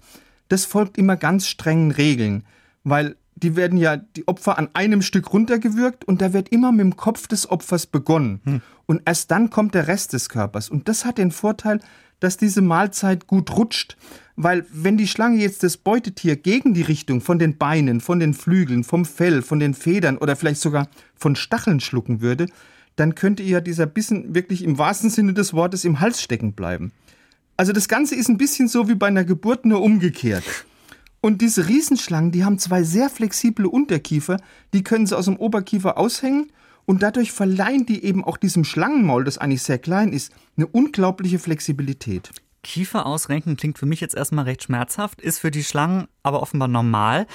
das 0.50 0.66
folgt 0.66 0.98
immer 0.98 1.16
ganz 1.16 1.48
strengen 1.48 1.92
Regeln, 1.92 2.44
weil 2.84 3.16
die 3.36 3.56
werden 3.56 3.78
ja 3.78 3.98
die 3.98 4.28
Opfer 4.28 4.58
an 4.58 4.70
einem 4.74 5.02
Stück 5.02 5.34
runtergewürgt 5.34 6.06
und 6.06 6.22
da 6.22 6.34
wird 6.34 6.50
immer 6.50 6.72
mit 6.72 6.82
dem 6.82 6.96
Kopf 6.96 7.28
des 7.28 7.50
Opfers 7.50 7.88
begonnen. 7.88 8.42
Hm. 8.44 8.62
Und 8.86 9.02
erst 9.06 9.32
dann 9.32 9.50
kommt 9.50 9.74
der 9.75 9.88
Rest 9.88 10.13
des 10.13 10.30
Körpers. 10.30 10.70
Und 10.70 10.88
das 10.88 11.06
hat 11.06 11.18
den 11.18 11.32
Vorteil, 11.32 11.80
dass 12.20 12.38
diese 12.38 12.62
Mahlzeit 12.62 13.28
gut 13.28 13.56
rutscht. 13.56 13.98
Weil 14.36 14.66
wenn 14.72 14.98
die 14.98 15.08
Schlange 15.08 15.38
jetzt 15.38 15.63
das 15.63 15.78
Beutetier 15.78 16.36
gegen 16.36 16.74
die 16.74 16.82
Richtung 16.82 17.22
von 17.22 17.38
den 17.38 17.58
Beinen, 17.58 18.02
von 18.02 18.20
den 18.20 18.34
Flügeln, 18.34 18.84
vom 18.84 19.06
Fell, 19.06 19.42
von 19.42 19.60
den 19.60 19.74
Federn 19.74 20.18
oder 20.18 20.36
vielleicht 20.36 20.62
sogar 20.62 20.88
von 21.16 21.36
Stacheln 21.36 21.80
schlucken 21.80 22.22
würde, 22.22 22.48
dann 22.96 23.16
könnte 23.16 23.44
ihr 23.44 23.62
dieser 23.62 23.86
Bissen 23.86 24.36
wirklich 24.36 24.63
im 24.63 24.78
wahrsten 24.78 25.10
Sinne 25.10 25.34
des 25.34 25.54
Wortes 25.54 25.86
im 25.86 26.00
Hals 26.00 26.22
stecken 26.22 26.54
bleiben. 26.54 26.92
Also 27.58 27.74
das 27.74 27.88
Ganze 27.88 28.16
ist 28.16 28.30
ein 28.30 28.38
bisschen 28.38 28.68
so 28.68 28.90
wie 28.90 28.96
bei 28.96 29.08
einer 29.08 29.24
Geburt 29.24 29.66
nur 29.66 29.82
umgekehrt. 29.82 30.44
Und 31.25 31.42
diese 31.42 31.70
Riesenschlangen, 31.70 32.34
die 32.34 32.44
haben 32.44 32.60
zwei 32.60 32.84
sehr 32.84 33.10
flexible 33.10 33.65
Unterkiefer, 33.65 34.42
die 34.74 34.84
können 34.84 35.08
sie 35.08 35.18
aus 35.18 35.24
dem 35.24 35.38
Oberkiefer 35.38 35.98
aushängen 35.98 36.51
und 36.84 37.01
dadurch 37.01 37.32
verleihen 37.32 37.86
die 37.86 38.03
eben 38.03 38.25
auch 38.25 38.36
diesem 38.36 38.65
Schlangenmaul, 38.65 39.24
das 39.24 39.38
eigentlich 39.38 39.63
sehr 39.63 39.77
klein 39.77 40.12
ist, 40.12 40.34
eine 40.58 40.68
unglaubliche 40.68 41.39
Flexibilität. 41.39 42.32
Kiefer 42.62 43.06
ausrenken 43.06 43.56
klingt 43.56 43.80
für 43.80 43.86
mich 43.86 44.01
jetzt 44.01 44.15
erstmal 44.15 44.44
recht 44.44 44.63
schmerzhaft, 44.63 45.22
ist 45.22 45.39
für 45.39 45.50
die 45.50 45.63
Schlangen 45.63 46.10
aber 46.24 46.42
offenbar 46.42 46.68
normal. 46.68 47.25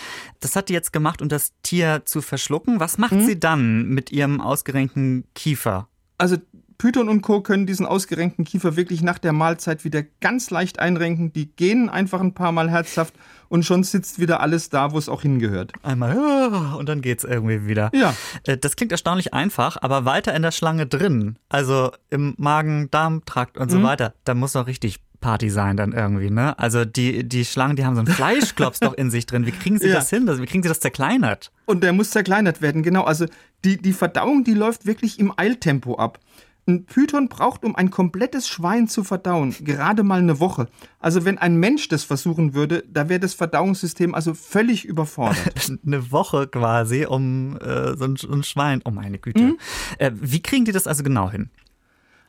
Das 0.40 0.54
hat 0.54 0.68
die 0.68 0.74
jetzt 0.74 0.92
gemacht, 0.92 1.22
um 1.22 1.30
das 1.30 1.54
Tier 1.62 2.02
zu 2.04 2.20
verschlucken. 2.20 2.80
Was 2.80 2.98
macht 2.98 3.12
hm? 3.12 3.24
sie 3.24 3.40
dann 3.40 3.88
mit 3.88 4.12
ihrem 4.12 4.42
ausgerenkten 4.42 5.24
Kiefer? 5.34 5.88
Also 6.18 6.36
Python 6.78 7.08
und 7.08 7.22
Co. 7.22 7.40
können 7.40 7.66
diesen 7.66 7.86
ausgerenkten 7.86 8.44
Kiefer 8.44 8.76
wirklich 8.76 9.02
nach 9.02 9.18
der 9.18 9.32
Mahlzeit 9.32 9.84
wieder 9.84 10.04
ganz 10.20 10.50
leicht 10.50 10.78
einrenken. 10.78 11.32
Die 11.32 11.46
gehen 11.46 11.88
einfach 11.88 12.20
ein 12.20 12.34
paar 12.34 12.52
Mal 12.52 12.70
herzhaft 12.70 13.14
und 13.48 13.64
schon 13.64 13.82
sitzt 13.82 14.20
wieder 14.20 14.40
alles 14.40 14.70
da, 14.70 14.92
wo 14.92 14.98
es 14.98 15.08
auch 15.08 15.22
hingehört. 15.22 15.72
Einmal 15.82 16.16
ah, 16.16 16.74
und 16.74 16.88
dann 16.88 17.02
geht's 17.02 17.24
irgendwie 17.24 17.66
wieder. 17.66 17.90
Ja. 17.92 18.14
Äh, 18.44 18.56
das 18.56 18.76
klingt 18.76 18.92
erstaunlich 18.92 19.34
einfach, 19.34 19.76
aber 19.80 20.04
weiter 20.04 20.34
in 20.36 20.42
der 20.42 20.52
Schlange 20.52 20.86
drin, 20.86 21.36
also 21.48 21.90
im 22.10 22.34
Magen-Darm-Trakt 22.38 23.58
und 23.58 23.70
so 23.70 23.78
mhm. 23.78 23.82
weiter, 23.82 24.14
da 24.22 24.34
muss 24.34 24.52
doch 24.52 24.68
richtig 24.68 25.00
Party 25.20 25.50
sein 25.50 25.76
dann 25.76 25.92
irgendwie, 25.92 26.30
ne? 26.30 26.56
Also 26.58 26.84
die, 26.84 27.28
die 27.28 27.44
Schlangen, 27.44 27.74
die 27.74 27.84
haben 27.84 27.96
so 27.96 28.02
einen 28.02 28.08
Fleischklops 28.08 28.78
doch 28.80 28.94
in 28.94 29.10
sich 29.10 29.26
drin. 29.26 29.46
Wie 29.46 29.50
kriegen 29.50 29.78
sie 29.78 29.88
ja. 29.88 29.96
das 29.96 30.10
hin? 30.10 30.28
Wie 30.28 30.46
kriegen 30.46 30.62
sie 30.62 30.68
das 30.68 30.80
zerkleinert? 30.80 31.50
Und 31.66 31.82
der 31.82 31.92
muss 31.92 32.10
zerkleinert 32.10 32.62
werden, 32.62 32.84
genau. 32.84 33.02
Also 33.02 33.26
die, 33.64 33.78
die 33.78 33.92
Verdauung, 33.92 34.44
die 34.44 34.54
läuft 34.54 34.86
wirklich 34.86 35.18
im 35.18 35.32
Eiltempo 35.36 35.96
ab. 35.96 36.20
Ein 36.68 36.84
Python 36.84 37.28
braucht, 37.30 37.64
um 37.64 37.74
ein 37.74 37.90
komplettes 37.90 38.46
Schwein 38.46 38.88
zu 38.88 39.02
verdauen, 39.02 39.56
gerade 39.64 40.02
mal 40.02 40.18
eine 40.18 40.38
Woche. 40.38 40.68
Also 41.00 41.24
wenn 41.24 41.38
ein 41.38 41.56
Mensch 41.56 41.88
das 41.88 42.04
versuchen 42.04 42.52
würde, 42.52 42.84
da 42.86 43.08
wäre 43.08 43.20
das 43.20 43.32
Verdauungssystem 43.32 44.14
also 44.14 44.34
völlig 44.34 44.84
überfordert. 44.84 45.72
eine 45.86 46.12
Woche 46.12 46.46
quasi, 46.46 47.06
um 47.06 47.56
äh, 47.56 47.96
so, 47.96 48.04
ein, 48.04 48.42
Schwein. 48.42 48.82
Oh 48.84 48.90
meine 48.90 49.18
Güte. 49.18 49.42
Mhm. 49.42 49.58
Äh, 49.96 50.10
wie 50.14 50.42
kriegen 50.42 50.66
die 50.66 50.72
das 50.72 50.86
also 50.86 51.02
genau 51.02 51.30
hin? 51.30 51.48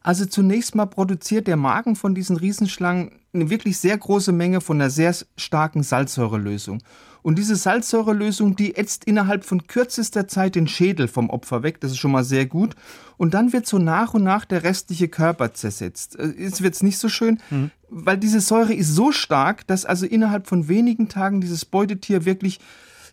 Also 0.01 0.25
zunächst 0.25 0.75
mal 0.75 0.85
produziert 0.85 1.47
der 1.47 1.57
Magen 1.57 1.95
von 1.95 2.15
diesen 2.15 2.37
Riesenschlangen 2.37 3.11
eine 3.33 3.49
wirklich 3.49 3.77
sehr 3.77 3.97
große 3.97 4.31
Menge 4.31 4.61
von 4.61 4.77
einer 4.77 4.89
sehr 4.89 5.13
starken 5.37 5.83
Salzsäurelösung. 5.83 6.81
Und 7.21 7.37
diese 7.37 7.55
Salzsäurelösung, 7.55 8.55
die 8.55 8.75
ätzt 8.75 9.03
innerhalb 9.03 9.43
von 9.43 9.67
kürzester 9.67 10.27
Zeit 10.27 10.55
den 10.55 10.67
Schädel 10.67 11.07
vom 11.07 11.29
Opfer 11.29 11.63
weg. 11.63 11.81
Das 11.81 11.91
ist 11.91 11.97
schon 11.97 12.11
mal 12.11 12.23
sehr 12.23 12.45
gut. 12.45 12.75
Und 13.17 13.33
dann 13.33 13.51
wird 13.51 13.67
so 13.67 13.77
nach 13.77 14.13
und 14.13 14.23
nach 14.23 14.45
der 14.45 14.63
restliche 14.63 15.09
Körper 15.09 15.53
zersetzt. 15.53 16.17
Äh, 16.17 16.33
jetzt 16.37 16.63
wird 16.63 16.75
es 16.75 16.83
nicht 16.83 16.97
so 16.97 17.09
schön, 17.09 17.39
mhm. 17.49 17.71
weil 17.89 18.17
diese 18.17 18.39
Säure 18.39 18.73
ist 18.73 18.95
so 18.95 19.11
stark, 19.11 19.67
dass 19.67 19.85
also 19.85 20.05
innerhalb 20.05 20.47
von 20.47 20.69
wenigen 20.69 21.09
Tagen 21.09 21.41
dieses 21.41 21.65
Beutetier 21.65 22.23
wirklich 22.23 22.59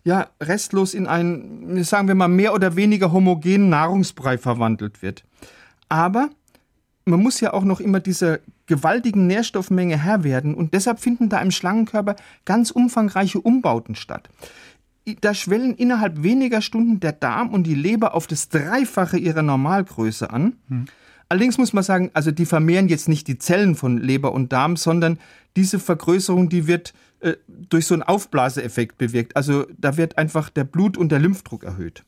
ja, 0.05 0.29
restlos 0.41 0.93
in 0.93 1.05
einen, 1.05 1.83
sagen 1.83 2.07
wir 2.07 2.15
mal, 2.15 2.29
mehr 2.29 2.53
oder 2.53 2.77
weniger 2.77 3.11
homogenen 3.11 3.67
Nahrungsbrei 3.69 4.37
verwandelt 4.37 5.01
wird. 5.01 5.25
Aber 5.89 6.29
man 7.07 7.21
muss 7.21 7.39
ja 7.39 7.53
auch 7.53 7.63
noch 7.63 7.79
immer 7.79 7.99
dieser 7.99 8.39
gewaltigen 8.65 9.27
Nährstoffmenge 9.27 9.97
Herr 9.97 10.23
werden 10.23 10.53
und 10.53 10.73
deshalb 10.73 10.99
finden 10.99 11.29
da 11.29 11.39
im 11.39 11.51
Schlangenkörper 11.51 12.15
ganz 12.45 12.71
umfangreiche 12.71 13.39
Umbauten 13.39 13.95
statt. 13.95 14.29
Da 15.21 15.33
schwellen 15.33 15.73
innerhalb 15.73 16.21
weniger 16.21 16.61
Stunden 16.61 16.99
der 16.99 17.13
Darm 17.13 17.53
und 17.53 17.63
die 17.63 17.75
Leber 17.75 18.13
auf 18.13 18.27
das 18.27 18.49
Dreifache 18.49 19.17
ihrer 19.17 19.41
Normalgröße 19.41 20.29
an. 20.29 20.57
Hm. 20.67 20.85
Allerdings 21.29 21.57
muss 21.57 21.73
man 21.73 21.83
sagen, 21.83 22.11
also 22.13 22.31
die 22.31 22.45
vermehren 22.45 22.89
jetzt 22.89 23.07
nicht 23.07 23.27
die 23.27 23.37
Zellen 23.37 23.75
von 23.75 23.97
Leber 23.97 24.33
und 24.33 24.51
Darm, 24.51 24.75
sondern 24.75 25.17
diese 25.55 25.79
Vergrößerung, 25.79 26.49
die 26.49 26.67
wird 26.67 26.93
äh, 27.19 27.33
durch 27.47 27.85
so 27.85 27.95
einen 27.95 28.03
Aufblaseeffekt 28.03 28.97
bewirkt. 28.97 29.35
Also 29.35 29.65
da 29.77 29.97
wird 29.97 30.17
einfach 30.17 30.49
der 30.49 30.65
Blut- 30.65 30.97
und 30.97 31.11
der 31.11 31.19
Lymphdruck 31.19 31.63
erhöht. 31.63 32.03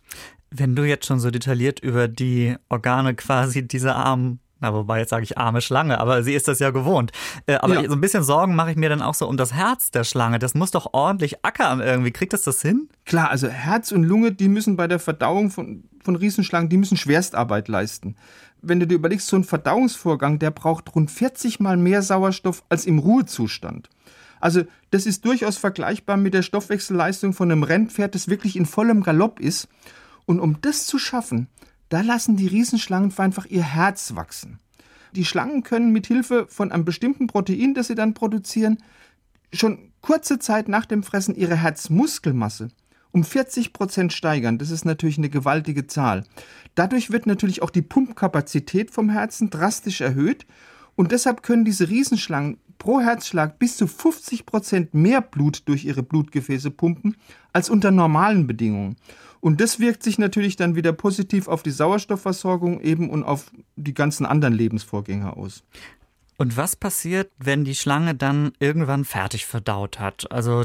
Wenn 0.52 0.76
du 0.76 0.84
jetzt 0.84 1.06
schon 1.06 1.20
so 1.20 1.32
detailliert 1.32 1.80
über 1.80 2.08
die 2.08 2.56
Organe 2.70 3.16
quasi 3.16 3.68
dieser 3.68 3.96
armen 3.96 4.40
na, 4.60 4.74
wobei 4.74 5.00
jetzt 5.00 5.10
sage 5.10 5.24
ich 5.24 5.38
arme 5.38 5.62
Schlange, 5.62 6.00
aber 6.00 6.24
sie 6.24 6.34
ist 6.34 6.48
das 6.48 6.60
ja 6.60 6.72
gewohnt. 6.72 7.12
Äh, 7.46 7.56
aber 7.56 7.76
ja. 7.76 7.88
so 7.88 7.96
ein 7.96 8.02
bisschen 8.02 8.24
Sorgen 8.24 8.56
mache 8.56 8.72
ich 8.72 8.78
mir 8.78 8.90
dann 8.90 9.02
auch 9.02 9.14
so 9.14 9.28
um 9.28 9.38
das 9.38 9.54
Herz 9.54 9.92
der 9.92 10.04
Schlange. 10.04 10.40
Das 10.40 10.54
muss 10.54 10.72
doch 10.72 10.94
ordentlich 10.94 11.46
ackern 11.46 11.80
irgendwie. 11.80 12.12
Kriegt 12.12 12.34
das 12.34 12.44
das 12.44 12.62
hin? 12.62 12.90
Klar, 13.06 13.30
also 13.30 13.48
Herz 13.48 13.92
und 13.92 14.04
Lunge, 14.04 14.32
die 14.32 14.50
müssen 14.50 14.76
bei 14.76 14.88
der 14.88 15.00
Verdauung 15.00 15.50
von, 15.50 15.84
von 16.04 16.16
Riesenschlangen, 16.16 16.70
die 16.70 16.78
müssen 16.78 16.98
Schwerstarbeit 16.98 17.68
leisten. 17.68 18.16
Wenn 18.62 18.80
du 18.80 18.88
dir 18.88 18.96
überlegst, 18.96 19.28
so 19.28 19.38
ein 19.38 19.46
Verdauungsvorgang, 19.46 20.40
der 20.40 20.52
braucht 20.52 20.94
rund 20.94 21.10
40 21.10 21.62
mal 21.62 21.78
mehr 21.78 22.02
Sauerstoff 22.02 22.64
als 22.68 22.86
im 22.86 23.00
Ruhezustand. 23.00 23.90
Also 24.42 24.64
das 24.92 25.06
ist 25.06 25.26
durchaus 25.26 25.58
vergleichbar 25.58 26.18
mit 26.18 26.34
der 26.34 26.42
Stoffwechselleistung 26.42 27.34
von 27.34 27.52
einem 27.52 27.64
Rennpferd, 27.64 28.16
das 28.16 28.28
wirklich 28.28 28.56
in 28.56 28.66
vollem 28.66 29.04
Galopp 29.04 29.40
ist. 29.40 29.68
Und 30.26 30.40
um 30.40 30.62
das 30.62 30.86
zu 30.86 31.00
schaffen, 31.00 31.48
da 31.90 32.02
lassen 32.02 32.38
die 32.38 32.48
Riesenschlangen 32.48 33.14
einfach 33.18 33.46
ihr 33.46 33.64
Herz 33.64 34.16
wachsen. 34.16 34.60
Die 35.16 35.26
Schlangen 35.26 35.64
können 35.64 35.92
mit 35.92 36.08
Hilfe 36.08 36.46
von 36.48 36.72
einem 36.72 36.86
bestimmten 36.86 37.28
Protein, 37.28 37.74
das 37.74 37.88
sie 37.88 37.96
dann 37.96 38.14
produzieren, 38.14 38.78
schon 39.52 39.92
kurze 40.02 40.40
Zeit 40.40 40.68
nach 40.68 40.86
dem 40.86 41.04
Fressen 41.04 41.36
ihre 41.36 41.56
Herzmuskelmasse 41.56 42.70
um 43.12 43.24
40 43.24 43.74
Prozent 43.74 44.14
steigern. 44.14 44.58
Das 44.60 44.70
ist 44.70 44.86
natürlich 44.86 45.18
eine 45.18 45.30
gewaltige 45.30 45.88
Zahl. 45.88 46.26
Dadurch 46.76 47.12
wird 47.12 47.26
natürlich 47.26 47.62
auch 47.62 47.72
die 47.72 47.82
Pumpkapazität 47.82 48.92
vom 48.92 49.10
Herzen 49.10 49.50
drastisch 49.50 50.02
erhöht 50.02 50.46
und 50.96 51.12
deshalb 51.12 51.44
können 51.44 51.66
diese 51.66 51.90
Riesenschlangen 51.90 52.58
pro 52.78 53.02
Herzschlag 53.02 53.60
bis 53.60 53.78
zu 53.78 53.88
50 53.88 54.46
Prozent 54.46 54.94
mehr 54.94 55.22
Blut 55.22 55.64
durch 55.68 55.86
ihre 55.86 56.04
Blutgefäße 56.04 56.72
pumpen 56.72 57.18
als 57.52 57.70
unter 57.70 57.92
normalen 57.92 58.48
Bedingungen. 58.48 58.96
Und 59.42 59.62
das 59.62 59.80
wirkt 59.80 60.04
sich 60.04 60.18
natürlich 60.18 60.56
dann 60.56 60.76
wieder 60.76 60.92
positiv 60.92 61.48
auf 61.48 61.64
die 61.64 61.72
Sauerstoffversorgung 61.72 62.82
eben 62.82 63.10
und 63.10 63.24
auf 63.24 63.52
die 63.76 63.94
ganzen 63.94 64.26
anderen 64.26 64.54
Lebensvorgänge 64.54 65.36
aus. 65.36 65.64
Und 66.38 66.56
was 66.56 66.76
passiert, 66.76 67.32
wenn 67.38 67.66
die 67.66 67.76
Schlange 67.76 68.16
dann 68.16 68.54
irgendwann 68.60 69.04
fertig 69.04 69.46
verdaut 69.46 70.00
hat? 70.00 70.32
Also 70.32 70.64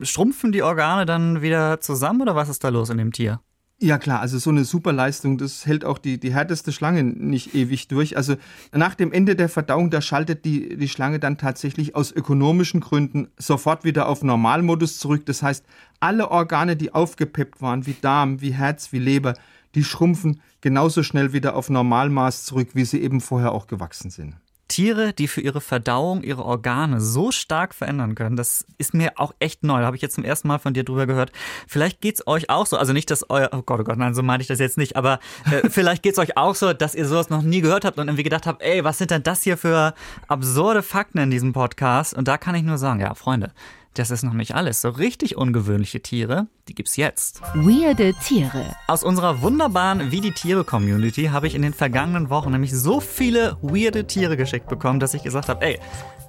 schrumpfen 0.00 0.52
die 0.52 0.62
Organe 0.62 1.04
dann 1.04 1.42
wieder 1.42 1.80
zusammen 1.80 2.22
oder 2.22 2.34
was 2.34 2.48
ist 2.48 2.64
da 2.64 2.70
los 2.70 2.88
in 2.88 2.98
dem 2.98 3.12
Tier? 3.12 3.40
Ja 3.82 3.98
klar, 3.98 4.20
also 4.20 4.38
so 4.38 4.50
eine 4.50 4.62
Superleistung, 4.62 5.38
das 5.38 5.66
hält 5.66 5.84
auch 5.84 5.98
die, 5.98 6.20
die 6.20 6.32
härteste 6.32 6.70
Schlange 6.70 7.02
nicht 7.02 7.52
ewig 7.56 7.88
durch. 7.88 8.16
Also 8.16 8.36
nach 8.70 8.94
dem 8.94 9.10
Ende 9.10 9.34
der 9.34 9.48
Verdauung, 9.48 9.90
da 9.90 10.00
schaltet 10.00 10.44
die, 10.44 10.76
die 10.76 10.88
Schlange 10.88 11.18
dann 11.18 11.36
tatsächlich 11.36 11.96
aus 11.96 12.12
ökonomischen 12.12 12.78
Gründen 12.78 13.26
sofort 13.38 13.82
wieder 13.82 14.06
auf 14.06 14.22
Normalmodus 14.22 15.00
zurück. 15.00 15.26
Das 15.26 15.42
heißt, 15.42 15.64
alle 15.98 16.30
Organe, 16.30 16.76
die 16.76 16.94
aufgepeppt 16.94 17.60
waren, 17.60 17.84
wie 17.84 17.96
Darm, 18.00 18.40
wie 18.40 18.52
Herz, 18.52 18.92
wie 18.92 19.00
Leber, 19.00 19.34
die 19.74 19.82
schrumpfen 19.82 20.40
genauso 20.60 21.02
schnell 21.02 21.32
wieder 21.32 21.56
auf 21.56 21.68
Normalmaß 21.68 22.44
zurück, 22.44 22.68
wie 22.74 22.84
sie 22.84 23.02
eben 23.02 23.20
vorher 23.20 23.50
auch 23.50 23.66
gewachsen 23.66 24.10
sind. 24.10 24.36
Tiere, 24.72 25.12
die 25.12 25.28
für 25.28 25.42
ihre 25.42 25.60
Verdauung 25.60 26.22
ihre 26.22 26.46
Organe 26.46 26.98
so 26.98 27.30
stark 27.30 27.74
verändern 27.74 28.14
können, 28.14 28.36
das 28.36 28.64
ist 28.78 28.94
mir 28.94 29.12
auch 29.16 29.34
echt 29.38 29.64
neu. 29.64 29.80
Da 29.80 29.86
habe 29.86 29.96
ich 29.96 30.02
jetzt 30.02 30.14
zum 30.14 30.24
ersten 30.24 30.48
Mal 30.48 30.58
von 30.58 30.72
dir 30.72 30.82
drüber 30.82 31.06
gehört. 31.06 31.30
Vielleicht 31.68 32.00
geht 32.00 32.14
es 32.14 32.26
euch 32.26 32.48
auch 32.48 32.64
so, 32.64 32.78
also 32.78 32.94
nicht, 32.94 33.10
dass 33.10 33.28
euer, 33.28 33.50
oh 33.52 33.60
Gott, 33.60 33.80
oh 33.80 33.84
Gott, 33.84 33.98
nein, 33.98 34.14
so 34.14 34.22
meine 34.22 34.40
ich 34.40 34.48
das 34.48 34.58
jetzt 34.60 34.78
nicht, 34.78 34.96
aber 34.96 35.20
äh, 35.50 35.68
vielleicht 35.70 36.06
es 36.06 36.18
euch 36.18 36.38
auch 36.38 36.54
so, 36.54 36.72
dass 36.72 36.94
ihr 36.94 37.06
sowas 37.06 37.28
noch 37.28 37.42
nie 37.42 37.60
gehört 37.60 37.84
habt 37.84 37.98
und 37.98 38.08
irgendwie 38.08 38.22
gedacht 38.22 38.46
habt, 38.46 38.62
ey, 38.62 38.82
was 38.82 38.96
sind 38.96 39.10
denn 39.10 39.22
das 39.22 39.42
hier 39.42 39.58
für 39.58 39.92
absurde 40.26 40.82
Fakten 40.82 41.18
in 41.18 41.30
diesem 41.30 41.52
Podcast? 41.52 42.14
Und 42.14 42.26
da 42.26 42.38
kann 42.38 42.54
ich 42.54 42.62
nur 42.62 42.78
sagen, 42.78 43.00
ja, 43.00 43.14
Freunde, 43.14 43.52
das 43.94 44.10
ist 44.10 44.22
noch 44.22 44.32
nicht 44.32 44.54
alles. 44.54 44.80
So 44.80 44.88
richtig 44.88 45.36
ungewöhnliche 45.36 46.00
Tiere, 46.00 46.46
die 46.68 46.74
gibt's 46.74 46.96
jetzt. 46.96 47.42
Weirde 47.54 48.14
Tiere. 48.24 48.64
Aus 48.86 49.04
unserer 49.04 49.42
wunderbaren 49.42 50.10
Wie 50.10 50.20
die 50.20 50.32
Tiere 50.32 50.64
Community 50.64 51.24
habe 51.26 51.46
ich 51.46 51.54
in 51.54 51.62
den 51.62 51.74
vergangenen 51.74 52.30
Wochen 52.30 52.50
nämlich 52.52 52.72
so 52.72 53.00
viele 53.00 53.56
weirde 53.60 54.06
Tiere 54.06 54.36
geschickt 54.36 54.68
bekommen, 54.68 55.00
dass 55.00 55.14
ich 55.14 55.22
gesagt 55.22 55.48
habe, 55.48 55.64
ey, 55.64 55.78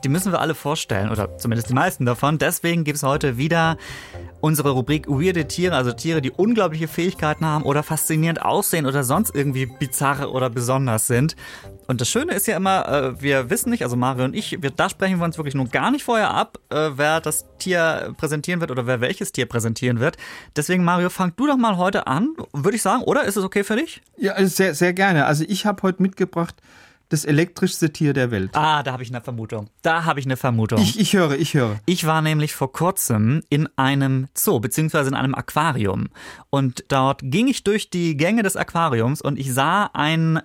die 0.04 0.10
müssen 0.10 0.32
wir 0.32 0.42
alle 0.42 0.56
vorstellen 0.56 1.10
oder 1.10 1.38
zumindest 1.38 1.70
die 1.70 1.74
meisten 1.74 2.06
davon. 2.06 2.38
Deswegen 2.38 2.84
gibt's 2.84 3.04
heute 3.04 3.38
wieder 3.38 3.78
unsere 4.42 4.72
Rubrik 4.72 5.08
Weirde 5.08 5.48
Tiere, 5.48 5.76
also 5.76 5.94
Tiere, 5.94 6.22
die 6.22 6.32
unglaubliche 6.32 6.90
Fähigkeiten 6.90 7.46
haben 7.46 7.64
oder 7.64 7.82
faszinierend 7.82 8.42
aussehen 8.42 8.86
oder 8.86 9.04
sonst 9.04 9.34
irgendwie 9.34 9.66
bizarre 9.66 10.30
oder 10.32 10.50
besonders 10.50 11.08
sind. 11.08 11.38
Und 11.88 12.02
das 12.02 12.10
Schöne 12.10 12.34
ist 12.34 12.48
ja 12.48 12.58
immer, 12.58 12.88
äh, 12.90 13.22
wir 13.22 13.50
wissen 13.50 13.70
nicht, 13.70 13.84
also 13.84 13.96
Mario 13.96 14.26
und 14.26 14.36
ich, 14.36 14.62
wir, 14.62 14.70
da 14.70 14.90
sprechen 14.90 15.20
wir 15.20 15.26
uns 15.26 15.38
wirklich 15.38 15.56
nur 15.56 15.68
gar 15.68 15.92
nicht 15.92 16.04
vorher 16.04 16.32
ab, 16.32 16.58
äh, 16.70 16.92
wer 16.96 17.22
das 17.22 17.46
Tier 17.58 18.14
präsentieren 18.18 18.60
wird 18.60 18.72
oder 18.72 18.86
wer 18.86 19.00
welches 19.00 19.32
Tier 19.32 19.46
präsentieren 19.46 20.02
wird. 20.02 20.18
Deswegen, 20.56 20.84
Mario, 20.84 21.10
fang 21.10 21.34
du 21.38 21.48
doch 21.48 21.58
mal 21.58 21.78
heute 21.78 22.08
an, 22.08 22.36
würde 22.52 22.76
ich 22.76 22.82
sagen, 22.82 23.04
oder? 23.04 23.24
Ist 23.24 23.38
es 23.38 23.46
okay 23.46 23.64
für 23.64 23.78
dich? 23.78 24.02
Ja, 24.18 24.34
sehr, 24.46 24.76
sehr 24.76 24.92
gerne. 24.92 25.26
Also 25.26 25.46
ich 25.48 25.66
habe 25.66 25.82
heute 25.84 26.02
mitgebracht 26.02 26.56
das 27.14 27.26
elektrischste 27.26 27.94
Tier 27.94 28.14
der 28.14 28.32
Welt. 28.32 28.52
Ah, 28.54 28.82
da 28.82 28.92
habe 28.92 29.04
ich 29.04 29.10
eine 29.10 29.22
Vermutung. 29.22 29.70
Da 29.84 30.06
habe 30.06 30.20
ich 30.20 30.26
eine 30.26 30.36
Vermutung. 30.36 30.82
Ich, 30.82 31.00
ich 31.00 31.14
höre, 31.14 31.34
ich 31.34 31.54
höre. 31.54 31.80
Ich 31.86 32.06
war 32.08 32.24
nämlich 32.24 32.56
vor 32.56 32.74
kurzem 32.74 33.44
in 33.50 33.70
einem 33.76 34.28
Zoo, 34.36 34.60
beziehungsweise 34.60 35.10
in 35.10 35.16
einem 35.16 35.36
Aquarium. 35.36 36.08
Und 36.50 36.86
dort 36.88 37.22
ging 37.24 37.48
ich 37.48 37.64
durch 37.64 37.92
die 37.92 38.18
Gänge 38.18 38.42
des 38.42 38.58
Aquariums 38.58 39.22
und 39.22 39.38
ich 39.38 39.54
sah 39.54 39.92
ein 39.94 40.42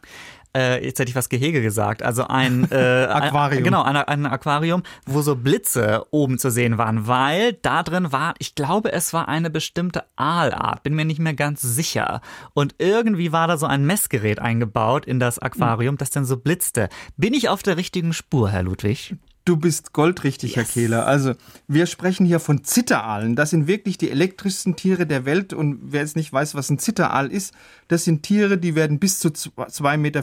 äh, 0.58 0.84
jetzt 0.84 0.98
hätte 0.98 1.10
ich 1.10 1.14
was 1.14 1.28
Gehege 1.28 1.62
gesagt, 1.62 2.02
also 2.02 2.26
ein 2.26 2.68
äh, 2.70 3.04
Aquarium. 3.04 3.58
Ein, 3.58 3.64
genau, 3.64 3.82
ein, 3.82 3.96
ein 3.96 4.26
Aquarium, 4.26 4.82
wo 5.06 5.22
so 5.22 5.36
Blitze 5.36 6.04
oben 6.10 6.38
zu 6.38 6.50
sehen 6.50 6.78
waren, 6.78 7.06
weil 7.06 7.52
da 7.54 7.82
drin 7.82 8.12
war, 8.12 8.34
ich 8.38 8.54
glaube, 8.54 8.92
es 8.92 9.12
war 9.12 9.28
eine 9.28 9.50
bestimmte 9.50 10.04
Aalart, 10.16 10.82
bin 10.82 10.94
mir 10.94 11.04
nicht 11.04 11.20
mehr 11.20 11.34
ganz 11.34 11.62
sicher. 11.62 12.20
Und 12.54 12.74
irgendwie 12.78 13.32
war 13.32 13.46
da 13.46 13.56
so 13.56 13.66
ein 13.66 13.86
Messgerät 13.86 14.40
eingebaut 14.40 15.06
in 15.06 15.20
das 15.20 15.38
Aquarium, 15.38 15.96
das 15.96 16.10
dann 16.10 16.24
so 16.24 16.36
blitzte. 16.36 16.88
Bin 17.16 17.34
ich 17.34 17.48
auf 17.48 17.62
der 17.62 17.76
richtigen 17.76 18.12
Spur, 18.12 18.50
Herr 18.50 18.62
Ludwig? 18.64 19.14
Du 19.48 19.56
bist 19.56 19.94
goldrichtig, 19.94 20.56
Herr 20.56 20.64
Kehler. 20.64 21.06
Also, 21.06 21.32
wir 21.66 21.86
sprechen 21.86 22.26
hier 22.26 22.38
von 22.38 22.64
Zitteraalen. 22.64 23.34
Das 23.34 23.48
sind 23.48 23.66
wirklich 23.66 23.96
die 23.96 24.10
elektrischsten 24.10 24.76
Tiere 24.76 25.06
der 25.06 25.24
Welt. 25.24 25.54
Und 25.54 25.78
wer 25.84 26.02
jetzt 26.02 26.16
nicht 26.16 26.30
weiß, 26.30 26.54
was 26.54 26.68
ein 26.68 26.78
Zitteraal 26.78 27.32
ist, 27.32 27.54
das 27.88 28.04
sind 28.04 28.22
Tiere, 28.22 28.58
die 28.58 28.74
werden 28.74 28.98
bis 28.98 29.20
zu 29.20 29.28
2,50 29.28 29.96
Meter 29.96 30.22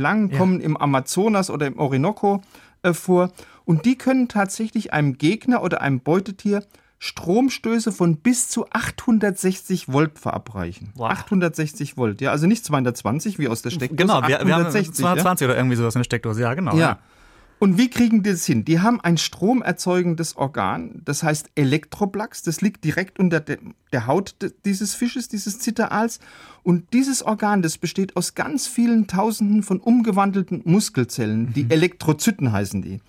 lang, 0.00 0.30
kommen 0.30 0.60
im 0.60 0.76
Amazonas 0.76 1.50
oder 1.50 1.66
im 1.66 1.80
Orinoco 1.80 2.42
äh, 2.84 2.92
vor. 2.92 3.32
Und 3.64 3.86
die 3.86 3.98
können 3.98 4.28
tatsächlich 4.28 4.92
einem 4.92 5.18
Gegner 5.18 5.64
oder 5.64 5.80
einem 5.80 5.98
Beutetier 5.98 6.62
Stromstöße 7.00 7.90
von 7.90 8.18
bis 8.18 8.50
zu 8.50 8.66
860 8.70 9.88
Volt 9.88 10.16
verabreichen. 10.16 10.92
Wow. 10.94 11.10
860 11.10 11.96
Volt, 11.96 12.20
ja, 12.20 12.30
also 12.30 12.46
nicht 12.46 12.64
220 12.64 13.40
wie 13.40 13.48
aus 13.48 13.62
der 13.62 13.70
Steckdose. 13.70 13.96
Genau, 13.96 14.22
wir, 14.22 14.28
wir 14.28 14.54
haben 14.54 14.66
860, 14.66 14.94
220 14.94 15.46
oder 15.46 15.56
irgendwie 15.56 15.76
sowas 15.76 15.96
in 15.96 16.00
der 16.00 16.04
Steckdose, 16.04 16.42
ja, 16.42 16.54
genau. 16.54 16.76
ja. 16.76 17.00
Und 17.60 17.76
wie 17.76 17.90
kriegen 17.90 18.22
die 18.22 18.30
das 18.30 18.46
hin? 18.46 18.64
Die 18.64 18.80
haben 18.80 19.02
ein 19.02 19.18
stromerzeugendes 19.18 20.34
Organ, 20.38 21.02
das 21.04 21.22
heißt 21.22 21.50
Elektroplax, 21.56 22.42
das 22.42 22.62
liegt 22.62 22.84
direkt 22.84 23.18
unter 23.18 23.38
de, 23.38 23.58
der 23.92 24.06
Haut 24.06 24.34
dieses 24.64 24.94
Fisches, 24.94 25.28
dieses 25.28 25.58
Zitteraals. 25.58 26.20
Und 26.62 26.94
dieses 26.94 27.22
Organ, 27.22 27.60
das 27.60 27.76
besteht 27.76 28.16
aus 28.16 28.34
ganz 28.34 28.66
vielen 28.66 29.08
Tausenden 29.08 29.62
von 29.62 29.78
umgewandelten 29.78 30.62
Muskelzellen, 30.64 31.52
die 31.52 31.66
Elektrozyten 31.68 32.50
heißen 32.50 32.80
die. 32.80 33.00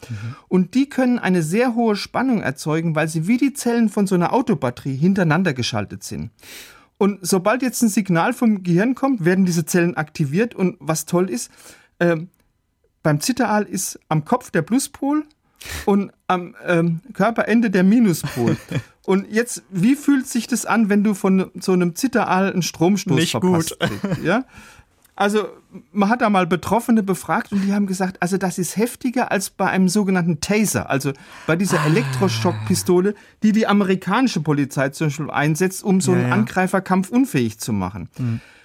Und 0.50 0.74
die 0.74 0.89
können 0.89 1.17
eine 1.17 1.43
sehr 1.43 1.74
hohe 1.74 1.96
Spannung 1.96 2.41
erzeugen, 2.41 2.93
weil 2.93 3.08
sie 3.08 3.27
wie 3.27 3.38
die 3.38 3.53
Zellen 3.53 3.88
von 3.88 4.05
so 4.05 4.15
einer 4.15 4.34
Autobatterie 4.34 4.98
hintereinander 4.98 5.53
geschaltet 5.53 6.03
sind. 6.03 6.29
Und 6.98 7.20
sobald 7.22 7.62
jetzt 7.62 7.81
ein 7.84 7.89
Signal 7.89 8.34
vom 8.34 8.63
Gehirn 8.63 8.96
kommt, 8.96 9.24
werden 9.24 9.46
diese 9.46 9.65
Zellen 9.65 9.96
aktiviert. 9.96 10.53
Und 10.55 10.75
was 10.81 11.05
toll 11.05 11.29
ist, 11.29 11.50
ähm, 12.01 12.27
beim 13.03 13.20
Zitteraal 13.20 13.63
ist 13.63 14.00
am 14.10 14.25
Kopf 14.25 14.51
der 14.51 14.62
Pluspol 14.62 15.24
und 15.86 16.12
am 16.27 16.55
ähm, 16.65 17.01
Körperende 17.13 17.70
der 17.70 17.84
Minuspol. 17.84 18.58
Und 19.03 19.31
jetzt, 19.31 19.63
wie 19.72 19.96
fühlt 19.96 20.27
sich 20.27 20.46
das 20.46 20.67
an, 20.67 20.88
wenn 20.89 21.03
du 21.03 21.15
von 21.15 21.50
so 21.60 21.72
einem 21.74 21.96
Zitteraal 21.96 22.53
einen 22.53 22.62
Stromstoß 22.62 23.15
Nicht 23.15 23.31
verpasst? 23.31 23.75
gut. 23.79 23.89
kriegst, 24.01 24.24
Ja? 24.24 24.46
Also, 25.15 25.48
man 25.91 26.08
hat 26.08 26.22
da 26.22 26.29
mal 26.29 26.46
Betroffene 26.46 27.01
befragt 27.01 27.51
und 27.51 27.62
die 27.65 27.74
haben 27.74 27.88
gesagt, 27.88 28.22
also 28.22 28.38
das 28.38 28.60
ist 28.60 28.77
heftiger 28.77 29.31
als 29.31 29.50
bei 29.50 29.67
einem 29.70 29.89
sogenannten 29.89 30.39
Taser, 30.39 30.89
also 30.89 31.13
bei 31.48 31.55
dieser 31.55 31.79
Ah. 31.81 31.88
Elektroschockpistole, 31.88 33.15
die 33.41 33.51
die 33.51 33.65
amerikanische 33.65 34.39
Polizei 34.41 34.89
zum 34.89 35.08
Beispiel 35.08 35.31
einsetzt, 35.31 35.84
um 35.84 36.00
so 36.00 36.12
einen 36.12 36.27
ja. 36.27 36.34
Angreiferkampf 36.34 37.10
unfähig 37.10 37.60
zu 37.60 37.74
machen. 37.74 38.10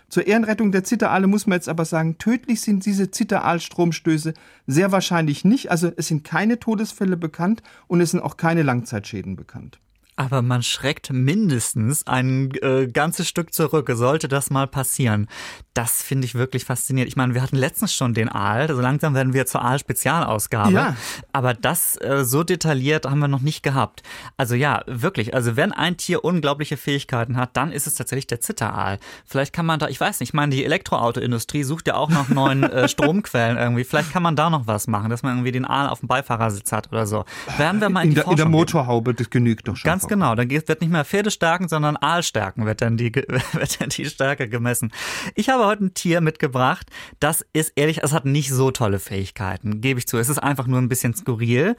Zur 0.08 0.26
Ehrenrettung 0.26 0.70
der 0.70 0.84
Zitteraale 0.84 1.26
muss 1.26 1.46
man 1.46 1.56
jetzt 1.56 1.68
aber 1.68 1.84
sagen, 1.84 2.18
tödlich 2.18 2.60
sind 2.60 2.86
diese 2.86 3.10
Zitteraalstromstöße 3.10 4.34
sehr 4.66 4.92
wahrscheinlich 4.92 5.44
nicht. 5.44 5.70
Also 5.70 5.90
es 5.96 6.08
sind 6.08 6.25
keine 6.25 6.60
Todesfälle 6.60 7.16
bekannt 7.16 7.62
und 7.88 8.00
es 8.00 8.12
sind 8.12 8.20
auch 8.20 8.36
keine 8.36 8.62
Langzeitschäden 8.62 9.34
bekannt. 9.34 9.80
Aber 10.16 10.40
man 10.40 10.62
schreckt 10.62 11.12
mindestens 11.12 12.06
ein 12.06 12.50
äh, 12.62 12.87
ganzes 12.87 13.28
Stück 13.28 13.52
zurück, 13.52 13.90
sollte 13.92 14.28
das 14.28 14.50
mal 14.50 14.66
passieren. 14.66 15.28
Das 15.75 16.02
finde 16.02 16.25
ich 16.25 16.35
wirklich 16.35 16.64
faszinierend. 16.64 17.11
Ich 17.11 17.16
meine, 17.16 17.35
wir 17.35 17.42
hatten 17.42 17.56
letztens 17.56 17.92
schon 17.92 18.14
den 18.14 18.30
Aal, 18.30 18.68
so 18.68 18.80
langsam 18.80 19.14
werden 19.14 19.35
wir 19.35 19.44
zur 19.44 19.62
Aal-Spezialausgabe. 19.62 20.73
Ja. 20.73 20.96
Aber 21.32 21.52
das 21.52 22.00
äh, 22.00 22.25
so 22.25 22.44
detailliert 22.44 23.04
haben 23.04 23.18
wir 23.18 23.28
noch 23.28 23.42
nicht 23.42 23.62
gehabt. 23.62 24.02
Also 24.38 24.54
ja, 24.54 24.82
wirklich, 24.87 25.35
also 25.35 25.56
wenn 25.56 25.73
ein 25.73 25.99
Tier 25.99 26.25
unglaubliche 26.25 26.78
Fähigkeiten 26.78 27.37
hat, 27.37 27.54
dann 27.58 27.70
ist 27.70 27.87
es 27.87 27.94
tatsächlich 27.94 28.26
der 28.26 28.40
Zitteraal. 28.40 28.99
Vielleicht 29.26 29.52
kann 29.52 29.66
man 29.66 29.78
da, 29.78 29.88
ich 29.88 30.00
weiß 30.00 30.20
nicht, 30.20 30.30
ich 30.30 30.35
meine, 30.35 30.56
die 30.56 30.64
Elektroautoindustrie 30.64 31.62
sucht 31.62 31.88
ja 31.88 31.94
auch 31.96 32.08
nach 32.08 32.30
neuen 32.30 32.62
äh, 32.62 32.88
Stromquellen 32.96 33.58
irgendwie. 33.58 33.85
Vielleicht 33.85 34.14
kann 34.14 34.23
man 34.23 34.35
da 34.35 34.49
noch 34.49 34.66
was 34.66 34.87
machen, 34.87 35.11
dass 35.11 35.23
man 35.23 35.35
irgendwie 35.35 35.52
den 35.52 35.66
Aal 35.66 35.90
auf 35.90 36.00
dem 36.00 36.08
Beifahrersitz 36.08 36.73
hat 36.73 36.91
oder 36.91 37.06
so. 37.06 37.26
Werden 37.58 37.82
wir 37.82 37.91
mal 37.91 38.00
in, 38.00 38.08
In 38.08 38.14
die 38.14 38.21
der, 38.23 38.30
in 38.30 38.36
der. 38.36 38.47
Motorhaube, 38.47 39.12
das 39.12 39.28
genügt 39.28 39.69
doch 39.69 39.76
schon. 39.76 39.86
Ganz 39.86 40.05
genau, 40.06 40.34
dann 40.34 40.50
wird 40.50 40.80
nicht 40.80 40.90
mehr 40.90 41.04
Pferdestärken, 41.04 41.69
sondern 41.69 41.97
Aalstärken 41.97 42.66
wird 42.66 42.80
dann, 42.80 42.97
die, 42.97 43.14
wird 43.52 43.80
dann 43.80 43.88
die 43.90 44.04
Stärke 44.06 44.49
gemessen. 44.49 44.92
Ich 45.34 45.49
habe 45.49 45.66
heute 45.66 45.84
ein 45.84 45.95
Tier 45.95 46.21
mitgebracht, 46.21 46.88
das 47.21 47.45
ist 47.52 47.73
ehrlich, 47.76 48.02
es 48.02 48.12
hat 48.12 48.25
nicht 48.25 48.50
so 48.50 48.71
tolle 48.71 48.99
Fähigkeiten, 48.99 49.80
gebe 49.80 49.99
ich 49.99 50.06
zu. 50.06 50.19
Es 50.19 50.28
ist 50.28 50.38
einfach 50.38 50.66
nur 50.66 50.80
ein 50.80 50.88
bisschen 50.88 51.14
skurril. 51.14 51.76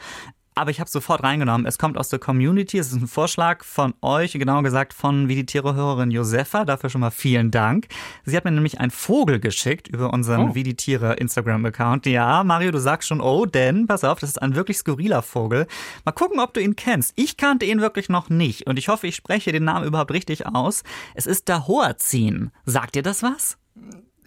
Aber 0.58 0.72
ich 0.72 0.80
habe 0.80 0.90
sofort 0.90 1.22
reingenommen. 1.22 1.68
Es 1.68 1.78
kommt 1.78 2.00
aus 2.00 2.10
der 2.10 2.18
Community. 2.18 2.80
Es 2.80 2.88
ist 2.88 3.00
ein 3.00 3.08
Vorschlag 3.08 3.64
von 3.64 3.94
euch, 4.02 4.34
genauer 4.34 4.64
gesagt 4.64 4.92
von 4.92 5.28
wie 5.28 5.36
die 5.36 5.46
Tiere-Hörerin 5.46 6.10
Josefa. 6.10 6.66
Dafür 6.66 6.90
schon 6.90 7.02
mal 7.02 7.12
vielen 7.12 7.52
Dank. 7.52 7.86
Sie 8.26 8.36
hat 8.36 8.44
mir 8.44 8.50
nämlich 8.50 8.80
einen 8.80 8.90
Vogel 8.90 9.40
geschickt 9.40 9.88
über 9.88 10.12
unseren 10.12 10.50
Oh. 10.50 10.56
Wie 10.56 10.64
die 10.64 10.76
Tiere 10.76 11.14
Instagram-Account. 11.14 12.08
Ja, 12.08 12.44
Mario, 12.44 12.72
du 12.72 12.80
sagst 12.80 13.08
schon, 13.08 13.22
oh, 13.22 13.46
denn, 13.46 13.86
pass 13.86 14.04
auf, 14.04 14.20
das 14.20 14.32
ist 14.32 14.42
ein 14.42 14.56
wirklich 14.56 14.78
skurriler 14.78 15.22
Vogel. 15.22 15.68
Mal 16.06 16.12
gucken, 16.14 16.40
ob 16.40 16.56
du 16.56 16.60
ihn 16.60 16.76
kennst. 16.76 17.14
Ich 17.16 17.38
kannte 17.38 17.66
ihn 17.66 17.80
wirklich 17.80 18.10
noch 18.10 18.30
nicht 18.30 18.66
und 18.66 18.80
ich 18.80 18.88
hoffe, 18.88 19.06
ich 19.06 19.16
spreche 19.16 19.52
den 19.52 19.64
Namen 19.64 19.86
überhaupt 19.86 20.12
richtig 20.12 20.48
aus. 20.48 20.84
Es 21.14 21.28
ist 21.28 21.50
der 21.50 21.68
Hoazin. 21.68 22.50
Sagt 22.66 22.96
dir 22.96 23.04
das 23.04 23.22
was? 23.22 23.60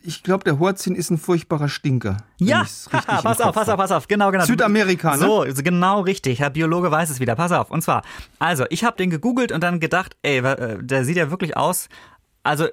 Ich 0.02 0.22
glaube, 0.22 0.44
der 0.44 0.58
Hoazin 0.58 0.94
ist 0.94 1.10
ein 1.10 1.18
furchtbarer 1.18 1.68
Stinker. 1.68 2.16
Ja, 2.38 2.64
Haha, 2.92 3.20
pass 3.20 3.36
Kopf 3.36 3.46
auf, 3.46 3.54
pass 3.54 3.68
auf, 3.68 3.76
pass 3.76 3.92
auf, 3.92 4.08
genau, 4.08 4.30
genau. 4.30 4.44
Südamerika, 4.44 5.16
ne? 5.16 5.22
So, 5.22 5.44
genau 5.62 6.00
richtig. 6.00 6.40
Herr 6.40 6.50
Biologe 6.50 6.90
weiß 6.90 7.10
es 7.10 7.20
wieder. 7.20 7.34
Pass 7.34 7.52
auf. 7.52 7.70
Und 7.70 7.82
zwar, 7.82 8.02
also, 8.38 8.64
ich 8.70 8.84
habe 8.84 8.96
den 8.96 9.10
gegoogelt 9.10 9.52
und 9.52 9.62
dann 9.62 9.78
gedacht, 9.78 10.16
ey, 10.22 10.38
äh, 10.38 10.78
der 10.80 11.04
sieht 11.04 11.16
ja 11.16 11.30
wirklich 11.30 11.56
aus, 11.56 11.88
also 12.42 12.66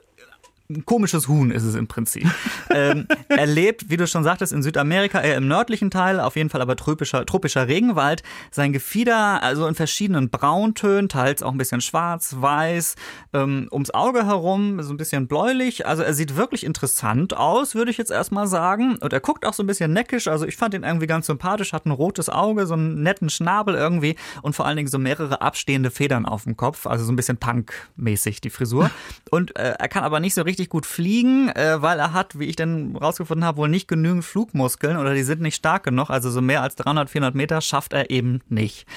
ein 0.70 0.86
komisches 0.86 1.28
Huhn 1.30 1.52
ist 1.52 1.64
es 1.64 1.76
im 1.76 1.88
Prinzip. 1.88 2.30
ähm, 2.70 3.08
er 3.30 3.46
lebt, 3.46 3.90
wie 3.90 3.96
du 3.96 4.06
schon 4.06 4.24
sagtest, 4.24 4.52
in 4.52 4.62
Südamerika, 4.62 5.22
eher 5.22 5.38
im 5.38 5.48
nördlichen 5.48 5.90
Teil, 5.90 6.20
auf 6.20 6.36
jeden 6.36 6.50
Fall 6.50 6.62
aber 6.62 6.76
tropischer, 6.76 7.26
tropischer 7.26 7.68
Regenwald. 7.68 8.22
Sein 8.52 8.74
Gefieder, 8.74 9.42
also 9.42 9.66
in 9.68 9.76
verschiedenen 9.76 10.30
Brauntönen, 10.30 11.08
teils 11.08 11.42
auch 11.42 11.52
ein 11.52 11.58
bisschen 11.58 11.80
schwarz, 11.80 12.36
weiß, 12.40 12.96
ähm, 13.34 13.70
ums 13.72 13.92
Auge 13.92 14.26
herum, 14.26 14.82
so 14.84 14.94
ein 14.94 14.98
bisschen 14.98 15.28
bläulich. 15.28 15.86
Also 15.86 16.04
er 16.04 16.14
sieht 16.14 16.36
wirklich 16.36 16.66
interessant 16.66 17.36
aus, 17.36 17.74
würde 17.74 17.92
ich 17.92 17.98
jetzt 17.98 18.12
erstmal 18.12 18.48
sagen. 18.48 18.98
Und 18.98 19.14
er 19.14 19.22
guckt 19.22 19.46
auch 19.46 19.54
so 19.54 19.64
ein 19.64 19.68
bisschen 19.68 19.94
neckisch. 19.94 20.28
Also 20.28 20.46
ich 20.46 20.58
fand 20.58 20.74
ihn 20.74 20.84
irgendwie 20.84 21.08
ganz 21.08 21.28
sympathisch, 21.28 21.72
hat 21.72 21.86
ein 21.86 21.92
rotes 21.92 22.30
Auge, 22.30 22.68
so 22.68 22.74
einen 22.74 23.04
netten 23.04 23.30
Schnabel 23.30 23.76
irgendwie 23.76 24.18
und 24.42 24.54
vor 24.54 24.66
allen 24.66 24.76
Dingen 24.76 24.90
so 24.90 25.00
mehrere 25.00 25.42
abstehende 25.42 25.92
Federn 25.92 26.26
auf 26.26 26.44
dem 26.44 26.58
Kopf. 26.58 26.88
Also 26.88 27.06
so 27.06 27.14
ein 27.14 27.16
bisschen 27.16 27.38
Punk-mäßig 27.38 28.42
die 28.42 28.50
Frisur. 28.50 28.92
Und 29.30 29.58
äh, 29.58 29.76
er 29.78 29.88
kann 29.90 30.06
aber 30.06 30.22
nicht 30.22 30.34
so 30.34 30.42
richtig 30.42 30.57
gut 30.66 30.86
fliegen, 30.86 31.50
äh, 31.50 31.82
weil 31.82 32.00
er 32.00 32.14
hat, 32.14 32.40
wie 32.40 32.46
ich 32.46 32.56
dann 32.56 32.96
rausgefunden 32.96 33.46
habe, 33.46 33.60
wohl 33.60 33.70
nicht 33.70 33.88
genügend 33.88 34.26
Flugmuskeln 34.26 34.98
oder 34.98 35.14
die 35.14 35.24
sind 35.24 35.42
nicht 35.42 35.56
stark 35.56 35.84
genug. 35.84 36.10
Also 36.10 36.32
so 36.32 36.42
mehr 36.42 36.64
als 36.64 36.76
300, 36.76 37.10
400 37.10 37.36
Meter 37.36 37.62
schafft 37.62 37.94
er 37.94 38.10
eben 38.10 38.42
nicht. 38.50 38.88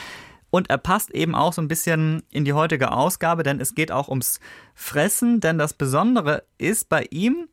Und 0.50 0.68
er 0.68 0.78
passt 0.78 1.10
eben 1.10 1.34
auch 1.34 1.52
so 1.52 1.62
ein 1.62 1.68
bisschen 1.68 2.22
in 2.30 2.44
die 2.44 2.54
heutige 2.54 2.90
Ausgabe, 2.90 3.42
denn 3.42 3.60
es 3.60 3.74
geht 3.74 3.92
auch 3.92 4.08
ums 4.08 4.40
Fressen. 4.74 5.40
Denn 5.40 5.58
das 5.58 5.74
Besondere 5.74 6.42
ist 6.58 6.88
bei 6.88 7.06
ihm, 7.10 7.48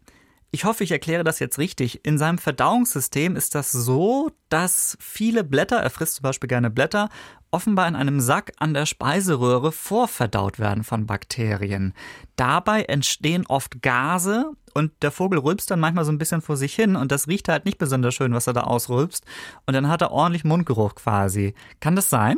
ich 0.57 0.65
hoffe, 0.65 0.83
ich 0.83 0.89
erkläre 0.89 1.23
das 1.23 1.37
jetzt 1.37 1.59
richtig. 1.59 2.03
In 2.03 2.17
seinem 2.17 2.39
Verdauungssystem 2.39 3.35
ist 3.35 3.53
das 3.53 3.71
so, 3.71 4.31
dass 4.49 4.97
viele 4.99 5.43
Blätter, 5.43 5.77
er 5.77 5.91
frisst 5.91 6.15
zum 6.15 6.23
Beispiel 6.23 6.47
gerne 6.47 6.71
Blätter, 6.71 7.09
offenbar 7.51 7.87
in 7.87 7.95
einem 7.95 8.19
Sack 8.19 8.53
an 8.57 8.73
der 8.73 8.87
Speiseröhre 8.87 9.71
vorverdaut 9.71 10.57
werden 10.57 10.83
von 10.83 11.05
Bakterien. 11.05 11.93
Dabei 12.37 12.81
entstehen 12.81 13.45
oft 13.45 13.83
Gase 13.83 14.49
und 14.73 14.91
der 15.03 15.11
Vogel 15.11 15.37
rülpst 15.37 15.69
dann 15.69 15.79
manchmal 15.79 16.05
so 16.05 16.11
ein 16.11 16.17
bisschen 16.17 16.41
vor 16.41 16.57
sich 16.57 16.73
hin 16.73 16.95
und 16.95 17.11
das 17.11 17.27
riecht 17.27 17.49
halt 17.49 17.65
nicht 17.65 17.77
besonders 17.77 18.15
schön, 18.15 18.33
was 18.33 18.47
er 18.47 18.53
da 18.53 18.61
ausrülpst. 18.61 19.25
Und 19.67 19.75
dann 19.75 19.87
hat 19.87 20.01
er 20.01 20.11
ordentlich 20.11 20.43
Mundgeruch 20.43 20.95
quasi. 20.95 21.53
Kann 21.81 21.95
das 21.95 22.09
sein? 22.09 22.37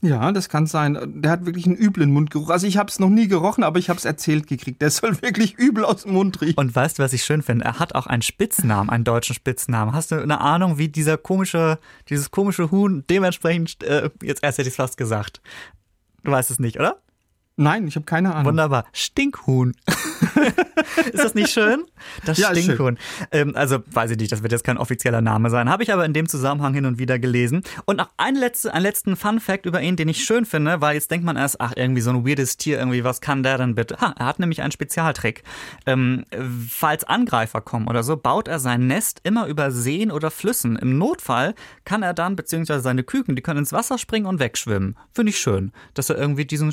Ja, 0.00 0.30
das 0.30 0.48
kann 0.48 0.66
sein. 0.66 1.20
Der 1.22 1.32
hat 1.32 1.44
wirklich 1.44 1.66
einen 1.66 1.76
üblen 1.76 2.12
Mundgeruch. 2.12 2.50
Also 2.50 2.66
ich 2.66 2.76
habe 2.76 2.88
es 2.88 3.00
noch 3.00 3.08
nie 3.08 3.26
gerochen, 3.26 3.64
aber 3.64 3.80
ich 3.80 3.88
habe 3.88 3.98
es 3.98 4.04
erzählt 4.04 4.46
gekriegt. 4.46 4.80
Der 4.80 4.90
soll 4.92 5.20
wirklich 5.22 5.54
übel 5.58 5.84
aus 5.84 6.04
dem 6.04 6.12
Mund 6.12 6.40
riechen. 6.40 6.58
Und 6.58 6.74
weißt 6.74 6.98
du, 6.98 7.02
was 7.02 7.12
ich 7.12 7.24
schön 7.24 7.42
finde? 7.42 7.64
Er 7.64 7.78
hat 7.78 7.94
auch 7.94 8.06
einen 8.06 8.22
Spitznamen, 8.22 8.90
einen 8.90 9.04
deutschen 9.04 9.34
Spitznamen. 9.34 9.94
Hast 9.94 10.12
du 10.12 10.22
eine 10.22 10.40
Ahnung, 10.40 10.78
wie 10.78 10.88
dieser 10.88 11.16
komische, 11.16 11.78
dieses 12.08 12.30
komische 12.30 12.70
Huhn 12.70 13.04
dementsprechend, 13.10 13.82
äh, 13.82 14.10
jetzt 14.22 14.44
erst 14.44 14.58
hätte 14.58 14.68
ich 14.68 14.74
es 14.74 14.76
fast 14.76 14.96
gesagt. 14.96 15.40
Du 16.22 16.30
weißt 16.30 16.50
es 16.50 16.58
nicht, 16.58 16.78
oder? 16.78 17.00
Nein, 17.60 17.88
ich 17.88 17.96
habe 17.96 18.06
keine 18.06 18.32
Ahnung. 18.32 18.46
Wunderbar. 18.46 18.84
Stinkhuhn. 18.92 19.74
ist 21.12 21.24
das 21.24 21.34
nicht 21.34 21.50
schön? 21.50 21.84
Das 22.24 22.38
Ja, 22.38 22.54
Stinkhuhn. 22.54 22.98
Ähm, 23.32 23.56
also 23.56 23.80
weiß 23.90 24.12
ich 24.12 24.16
nicht, 24.16 24.30
das 24.30 24.42
wird 24.44 24.52
jetzt 24.52 24.62
kein 24.62 24.78
offizieller 24.78 25.20
Name 25.20 25.50
sein. 25.50 25.68
Habe 25.68 25.82
ich 25.82 25.92
aber 25.92 26.04
in 26.04 26.12
dem 26.12 26.28
Zusammenhang 26.28 26.72
hin 26.72 26.86
und 26.86 27.00
wieder 27.00 27.18
gelesen. 27.18 27.64
Und 27.84 27.96
noch 27.96 28.10
ein 28.16 28.36
letzte, 28.36 28.72
einen 28.72 28.84
letzten 28.84 29.16
Fun 29.16 29.40
Fact 29.40 29.66
über 29.66 29.82
ihn, 29.82 29.96
den 29.96 30.08
ich 30.08 30.24
schön 30.24 30.44
finde, 30.44 30.80
weil 30.80 30.94
jetzt 30.94 31.10
denkt 31.10 31.26
man 31.26 31.36
erst, 31.36 31.60
ach, 31.60 31.72
irgendwie 31.74 32.00
so 32.00 32.10
ein 32.10 32.24
weirdes 32.24 32.58
Tier, 32.58 32.78
irgendwie, 32.78 33.02
was 33.02 33.20
kann 33.20 33.42
der 33.42 33.58
denn 33.58 33.74
bitte? 33.74 33.96
Ha, 34.00 34.14
er 34.16 34.26
hat 34.26 34.38
nämlich 34.38 34.62
einen 34.62 34.70
Spezialtrick. 34.70 35.42
Ähm, 35.84 36.26
falls 36.68 37.02
Angreifer 37.02 37.60
kommen 37.60 37.88
oder 37.88 38.04
so, 38.04 38.16
baut 38.16 38.46
er 38.46 38.60
sein 38.60 38.86
Nest 38.86 39.20
immer 39.24 39.46
über 39.46 39.72
Seen 39.72 40.12
oder 40.12 40.30
Flüssen. 40.30 40.76
Im 40.76 40.96
Notfall 40.96 41.56
kann 41.84 42.04
er 42.04 42.14
dann, 42.14 42.36
beziehungsweise 42.36 42.82
seine 42.82 43.02
Küken, 43.02 43.34
die 43.34 43.42
können 43.42 43.58
ins 43.58 43.72
Wasser 43.72 43.98
springen 43.98 44.26
und 44.26 44.38
wegschwimmen. 44.38 44.96
Finde 45.12 45.30
ich 45.30 45.38
schön, 45.38 45.72
dass 45.94 46.08
er 46.08 46.16
irgendwie 46.16 46.44
diesen 46.44 46.70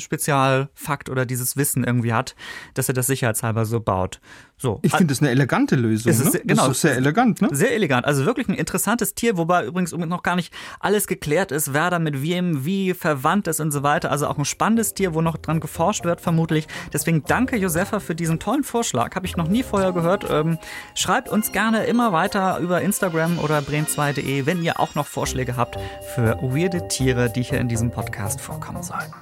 Spezialfakt 0.76 1.08
oder 1.10 1.26
dieses 1.26 1.56
Wissen 1.56 1.84
irgendwie 1.84 2.12
hat, 2.12 2.34
dass 2.74 2.88
er 2.88 2.94
das 2.94 3.06
sicherheitshalber 3.06 3.64
so 3.64 3.80
baut. 3.80 4.20
So. 4.58 4.78
Ich 4.82 4.92
finde 4.92 5.12
das 5.12 5.20
eine 5.20 5.30
elegante 5.30 5.76
Lösung. 5.76 6.10
Es 6.10 6.18
ist- 6.20 6.32
ne? 6.34 6.40
genau, 6.44 6.68
das 6.68 6.76
ist 6.76 6.80
sehr 6.82 6.92
es 6.92 6.96
ist- 6.98 7.02
elegant, 7.04 7.42
ne? 7.42 7.48
Sehr 7.52 7.74
elegant. 7.74 8.06
Also 8.06 8.24
wirklich 8.24 8.48
ein 8.48 8.54
interessantes 8.54 9.14
Tier, 9.14 9.36
wobei 9.36 9.66
übrigens 9.66 9.92
noch 9.92 10.22
gar 10.22 10.36
nicht 10.36 10.52
alles 10.80 11.06
geklärt 11.06 11.52
ist, 11.52 11.74
wer 11.74 11.90
da 11.90 11.98
mit 11.98 12.22
wem 12.22 12.64
wie 12.64 12.94
verwandt 12.94 13.48
ist 13.48 13.60
und 13.60 13.70
so 13.70 13.82
weiter. 13.82 14.10
Also 14.10 14.26
auch 14.26 14.38
ein 14.38 14.44
spannendes 14.46 14.94
Tier, 14.94 15.12
wo 15.14 15.20
noch 15.20 15.36
dran 15.36 15.60
geforscht 15.60 16.04
wird, 16.04 16.20
vermutlich. 16.22 16.68
Deswegen 16.92 17.22
danke, 17.24 17.56
Josefa, 17.56 18.00
für 18.00 18.14
diesen 18.14 18.38
tollen 18.38 18.64
Vorschlag. 18.64 19.14
Habe 19.14 19.26
ich 19.26 19.36
noch 19.36 19.48
nie 19.48 19.62
vorher 19.62 19.92
gehört. 19.92 20.26
Ähm, 20.30 20.58
schreibt 20.94 21.28
uns 21.28 21.52
gerne 21.52 21.84
immer 21.84 22.12
weiter 22.12 22.58
über 22.58 22.80
Instagram 22.80 23.38
oder 23.38 23.58
bremen2.de, 23.60 24.46
wenn 24.46 24.62
ihr 24.62 24.80
auch 24.80 24.94
noch 24.94 25.06
Vorschläge 25.06 25.56
habt 25.56 25.76
für 26.14 26.38
weirde 26.40 26.88
Tiere, 26.88 27.30
die 27.30 27.42
hier 27.42 27.60
in 27.60 27.68
diesem 27.68 27.90
Podcast 27.90 28.40
vorkommen 28.40 28.82
sollen. 28.82 29.12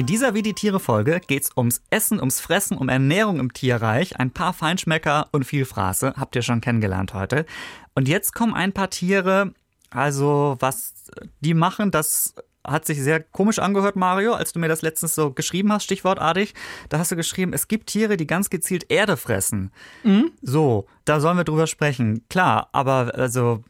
In 0.00 0.06
dieser 0.06 0.32
Wie 0.32 0.40
die 0.40 0.54
Tiere 0.54 0.80
Folge 0.80 1.20
geht's 1.26 1.50
ums 1.58 1.82
Essen, 1.90 2.20
ums 2.20 2.40
Fressen, 2.40 2.78
um 2.78 2.88
Ernährung 2.88 3.38
im 3.38 3.52
Tierreich. 3.52 4.18
Ein 4.18 4.30
paar 4.30 4.54
Feinschmecker 4.54 5.28
und 5.30 5.44
viel 5.44 5.66
Fraße 5.66 6.14
habt 6.16 6.34
ihr 6.34 6.40
schon 6.40 6.62
kennengelernt 6.62 7.12
heute. 7.12 7.44
Und 7.94 8.08
jetzt 8.08 8.34
kommen 8.34 8.54
ein 8.54 8.72
paar 8.72 8.88
Tiere, 8.88 9.52
also 9.90 10.56
was 10.58 10.94
die 11.40 11.52
machen, 11.52 11.90
das 11.90 12.34
hat 12.66 12.86
sich 12.86 13.02
sehr 13.02 13.20
komisch 13.20 13.58
angehört, 13.58 13.94
Mario, 13.94 14.32
als 14.32 14.54
du 14.54 14.58
mir 14.58 14.68
das 14.68 14.80
letztens 14.80 15.14
so 15.14 15.32
geschrieben 15.32 15.70
hast, 15.70 15.84
stichwortartig. 15.84 16.54
Da 16.88 16.98
hast 16.98 17.12
du 17.12 17.16
geschrieben, 17.16 17.52
es 17.52 17.68
gibt 17.68 17.88
Tiere, 17.88 18.16
die 18.16 18.26
ganz 18.26 18.48
gezielt 18.48 18.90
Erde 18.90 19.18
fressen. 19.18 19.70
So, 20.40 20.86
da 21.04 21.20
sollen 21.20 21.36
wir 21.36 21.44
drüber 21.44 21.66
sprechen. 21.66 22.24
Klar, 22.30 22.70
aber 22.72 23.12
also, 23.16 23.64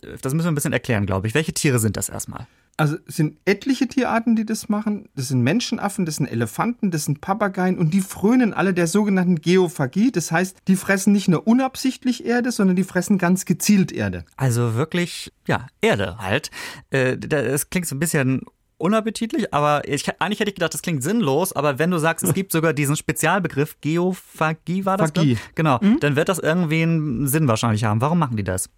das 0.00 0.34
müssen 0.34 0.46
wir 0.46 0.50
ein 0.50 0.56
bisschen 0.56 0.72
erklären, 0.72 1.06
glaube 1.06 1.28
ich. 1.28 1.34
Welche 1.34 1.52
Tiere 1.52 1.78
sind 1.78 1.96
das 1.96 2.08
erstmal? 2.08 2.48
Also 2.78 2.96
es 3.06 3.16
sind 3.16 3.38
etliche 3.46 3.88
Tierarten, 3.88 4.36
die 4.36 4.44
das 4.44 4.68
machen. 4.68 5.08
Das 5.14 5.28
sind 5.28 5.40
Menschenaffen, 5.40 6.04
das 6.04 6.16
sind 6.16 6.26
Elefanten, 6.26 6.90
das 6.90 7.06
sind 7.06 7.22
Papageien 7.22 7.78
und 7.78 7.94
die 7.94 8.02
frönen 8.02 8.52
alle 8.52 8.74
der 8.74 8.86
sogenannten 8.86 9.40
Geophagie. 9.40 10.12
Das 10.12 10.30
heißt, 10.30 10.58
die 10.68 10.76
fressen 10.76 11.12
nicht 11.12 11.28
nur 11.28 11.46
unabsichtlich 11.46 12.26
Erde, 12.26 12.52
sondern 12.52 12.76
die 12.76 12.84
fressen 12.84 13.16
ganz 13.16 13.46
gezielt 13.46 13.92
Erde. 13.92 14.24
Also 14.36 14.74
wirklich, 14.74 15.32
ja, 15.46 15.66
Erde 15.80 16.18
halt. 16.18 16.50
Äh, 16.90 17.16
das 17.16 17.70
klingt 17.70 17.86
so 17.86 17.96
ein 17.96 18.00
bisschen 18.00 18.42
unappetitlich, 18.78 19.54
aber 19.54 19.88
ich, 19.88 20.08
eigentlich 20.20 20.40
hätte 20.40 20.50
ich 20.50 20.56
gedacht, 20.56 20.74
das 20.74 20.82
klingt 20.82 21.02
sinnlos, 21.02 21.54
aber 21.54 21.78
wenn 21.78 21.90
du 21.90 21.98
sagst, 21.98 22.24
es 22.24 22.34
gibt 22.34 22.52
sogar 22.52 22.74
diesen 22.74 22.94
Spezialbegriff, 22.94 23.78
Geophagie 23.80 24.84
war 24.84 24.98
das? 24.98 25.12
Phagie. 25.12 25.38
Genau, 25.54 25.80
dann 26.00 26.14
wird 26.14 26.28
das 26.28 26.38
irgendwie 26.38 26.82
einen 26.82 27.26
Sinn 27.26 27.48
wahrscheinlich 27.48 27.84
haben. 27.84 28.02
Warum 28.02 28.18
machen 28.18 28.36
die 28.36 28.44
das? 28.44 28.68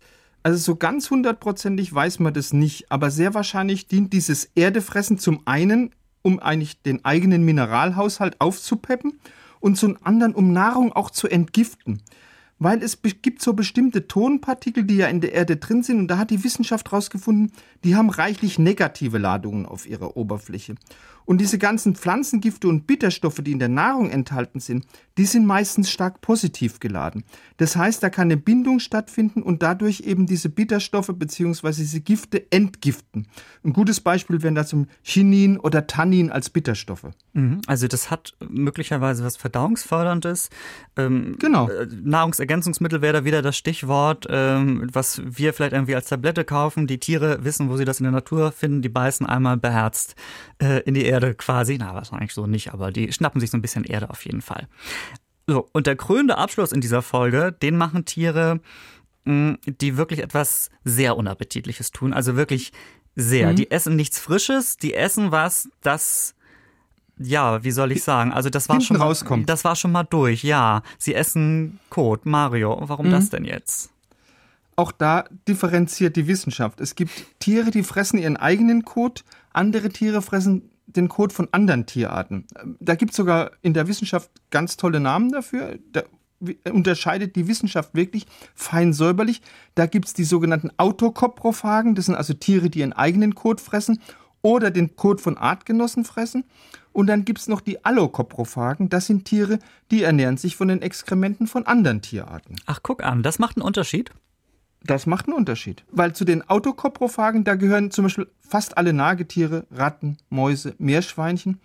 Also 0.42 0.58
so 0.58 0.76
ganz 0.76 1.10
hundertprozentig 1.10 1.92
weiß 1.92 2.20
man 2.20 2.32
das 2.32 2.52
nicht, 2.52 2.90
aber 2.90 3.10
sehr 3.10 3.34
wahrscheinlich 3.34 3.88
dient 3.88 4.12
dieses 4.12 4.50
Erdefressen 4.54 5.18
zum 5.18 5.40
einen, 5.46 5.90
um 6.22 6.38
eigentlich 6.40 6.82
den 6.82 7.04
eigenen 7.04 7.44
Mineralhaushalt 7.44 8.40
aufzupeppen 8.40 9.18
und 9.60 9.76
zum 9.76 9.98
anderen, 10.02 10.34
um 10.34 10.52
Nahrung 10.52 10.92
auch 10.92 11.10
zu 11.10 11.28
entgiften. 11.28 12.02
Weil 12.60 12.82
es 12.82 12.98
gibt 13.02 13.40
so 13.40 13.52
bestimmte 13.52 14.08
Tonpartikel, 14.08 14.82
die 14.82 14.96
ja 14.96 15.06
in 15.06 15.20
der 15.20 15.32
Erde 15.32 15.56
drin 15.56 15.84
sind, 15.84 16.00
und 16.00 16.08
da 16.08 16.18
hat 16.18 16.30
die 16.30 16.42
Wissenschaft 16.42 16.90
herausgefunden, 16.90 17.52
die 17.84 17.94
haben 17.94 18.10
reichlich 18.10 18.58
negative 18.58 19.18
Ladungen 19.18 19.64
auf 19.64 19.86
ihrer 19.86 20.16
Oberfläche. 20.16 20.74
Und 21.28 21.42
diese 21.42 21.58
ganzen 21.58 21.94
Pflanzengifte 21.94 22.68
und 22.68 22.86
Bitterstoffe, 22.86 23.42
die 23.42 23.52
in 23.52 23.58
der 23.58 23.68
Nahrung 23.68 24.08
enthalten 24.08 24.60
sind, 24.60 24.86
die 25.18 25.26
sind 25.26 25.44
meistens 25.44 25.90
stark 25.90 26.22
positiv 26.22 26.80
geladen. 26.80 27.22
Das 27.58 27.76
heißt, 27.76 28.02
da 28.02 28.08
kann 28.08 28.28
eine 28.28 28.38
Bindung 28.38 28.78
stattfinden 28.78 29.42
und 29.42 29.62
dadurch 29.62 30.00
eben 30.00 30.24
diese 30.24 30.48
Bitterstoffe 30.48 31.10
bzw. 31.12 31.72
diese 31.72 32.00
Gifte 32.00 32.50
entgiften. 32.50 33.26
Ein 33.62 33.74
gutes 33.74 34.00
Beispiel 34.00 34.42
wären 34.42 34.54
da 34.54 34.64
zum 34.64 34.86
Chinin 35.02 35.58
oder 35.58 35.86
Tannin 35.86 36.30
als 36.30 36.48
Bitterstoffe. 36.48 37.08
Mhm. 37.34 37.60
Also 37.66 37.88
das 37.88 38.10
hat 38.10 38.32
möglicherweise 38.48 39.22
was 39.22 39.36
Verdauungsförderndes. 39.36 40.48
Ähm, 40.96 41.36
Genau. 41.38 41.68
äh, 41.68 41.88
Nahrungsergänzungsmittel 42.04 43.02
wäre 43.02 43.12
da 43.12 43.24
wieder 43.26 43.42
das 43.42 43.58
Stichwort, 43.58 44.26
ähm, 44.30 44.88
was 44.94 45.20
wir 45.26 45.52
vielleicht 45.52 45.74
irgendwie 45.74 45.94
als 45.94 46.08
Tablette 46.08 46.44
kaufen. 46.44 46.86
Die 46.86 46.98
Tiere 46.98 47.44
wissen, 47.44 47.68
wo 47.68 47.76
sie 47.76 47.84
das 47.84 48.00
in 48.00 48.04
der 48.04 48.12
Natur 48.12 48.50
finden. 48.50 48.80
Die 48.80 48.88
beißen 48.88 49.26
einmal 49.26 49.58
beherzt 49.58 50.14
äh, 50.62 50.80
in 50.84 50.94
die 50.94 51.04
Erde 51.04 51.17
quasi. 51.34 51.76
Na, 51.78 51.94
wahrscheinlich 51.94 52.32
so 52.32 52.46
nicht, 52.46 52.72
aber 52.72 52.90
die 52.90 53.12
schnappen 53.12 53.40
sich 53.40 53.50
so 53.50 53.56
ein 53.56 53.62
bisschen 53.62 53.84
Erde 53.84 54.10
auf 54.10 54.24
jeden 54.24 54.42
Fall. 54.42 54.68
So, 55.46 55.68
und 55.72 55.86
der 55.86 55.96
krönende 55.96 56.36
Abschluss 56.38 56.72
in 56.72 56.80
dieser 56.80 57.02
Folge, 57.02 57.52
den 57.52 57.76
machen 57.76 58.04
Tiere, 58.04 58.60
mh, 59.24 59.56
die 59.66 59.96
wirklich 59.96 60.20
etwas 60.20 60.70
sehr 60.84 61.16
Unappetitliches 61.16 61.90
tun. 61.90 62.12
Also 62.12 62.36
wirklich 62.36 62.72
sehr. 63.16 63.54
Die 63.54 63.70
essen 63.70 63.96
nichts 63.96 64.18
Frisches, 64.18 64.76
die 64.76 64.94
essen 64.94 65.32
was, 65.32 65.68
das 65.82 66.34
ja, 67.20 67.64
wie 67.64 67.70
soll 67.70 67.92
ich 67.92 68.04
sagen? 68.04 68.32
Also 68.32 68.48
das 68.48 68.68
war 68.68 68.76
Hinten 68.76 68.86
schon 68.86 68.98
mal, 68.98 69.04
rauskommt. 69.06 69.48
das 69.48 69.64
war 69.64 69.76
schon 69.76 69.92
mal 69.92 70.04
durch. 70.04 70.44
Ja, 70.44 70.82
sie 70.98 71.14
essen 71.14 71.80
Kot, 71.90 72.26
Mario. 72.26 72.78
Warum 72.82 73.10
das 73.10 73.30
denn 73.30 73.44
jetzt? 73.44 73.90
Auch 74.76 74.92
da 74.92 75.24
differenziert 75.48 76.14
die 76.14 76.28
Wissenschaft. 76.28 76.80
Es 76.80 76.94
gibt 76.94 77.10
Tiere, 77.40 77.72
die 77.72 77.82
fressen 77.82 78.18
ihren 78.18 78.36
eigenen 78.36 78.84
Kot, 78.84 79.24
andere 79.52 79.88
Tiere 79.88 80.22
fressen 80.22 80.70
den 80.88 81.08
Kot 81.08 81.32
von 81.32 81.48
anderen 81.52 81.86
Tierarten. 81.86 82.46
Ähm, 82.60 82.76
Da 82.80 82.94
gibt 82.94 83.12
es 83.12 83.16
sogar 83.16 83.52
in 83.62 83.74
der 83.74 83.86
Wissenschaft 83.88 84.30
ganz 84.50 84.76
tolle 84.76 85.00
Namen 85.00 85.30
dafür. 85.30 85.78
Da 85.92 86.02
wi- 86.40 86.58
unterscheidet 86.72 87.36
die 87.36 87.46
Wissenschaft 87.46 87.94
wirklich 87.94 88.26
fein 88.54 88.92
säuberlich. 88.92 89.42
Da 89.74 89.86
gibt 89.86 90.06
es 90.06 90.14
die 90.14 90.24
sogenannten 90.24 90.70
Autokoprophagen, 90.78 91.94
das 91.94 92.06
sind 92.06 92.14
also 92.14 92.34
Tiere, 92.34 92.70
die 92.70 92.80
ihren 92.80 92.92
eigenen 92.92 93.34
Kot 93.34 93.60
fressen 93.60 94.00
oder 94.42 94.70
den 94.70 94.96
Kot 94.96 95.20
von 95.20 95.36
Artgenossen 95.36 96.04
fressen. 96.04 96.44
Und 96.92 97.06
dann 97.06 97.24
gibt 97.24 97.38
es 97.38 97.48
noch 97.48 97.60
die 97.60 97.84
Allokoprophagen, 97.84 98.88
das 98.88 99.06
sind 99.06 99.24
Tiere, 99.24 99.58
die 99.90 100.02
ernähren 100.02 100.36
sich 100.36 100.56
von 100.56 100.68
den 100.68 100.82
Exkrementen 100.82 101.46
von 101.46 101.66
anderen 101.66 102.02
Tierarten. 102.02 102.56
Ach, 102.66 102.80
guck 102.82 103.04
an, 103.04 103.22
das 103.22 103.38
macht 103.38 103.56
einen 103.56 103.64
Unterschied. 103.66 104.10
Das 104.84 105.06
macht 105.06 105.26
einen 105.26 105.36
Unterschied. 105.36 105.84
Weil 105.90 106.14
zu 106.14 106.24
den 106.24 106.48
Autokoprophagen, 106.48 107.44
da 107.44 107.56
gehören 107.56 107.90
zum 107.90 108.04
Beispiel 108.04 108.28
fast 108.40 108.78
alle 108.78 108.92
Nagetiere, 108.92 109.66
Ratten, 109.70 110.18
Mäuse, 110.30 110.74
Meerschweinchen. 110.78 111.60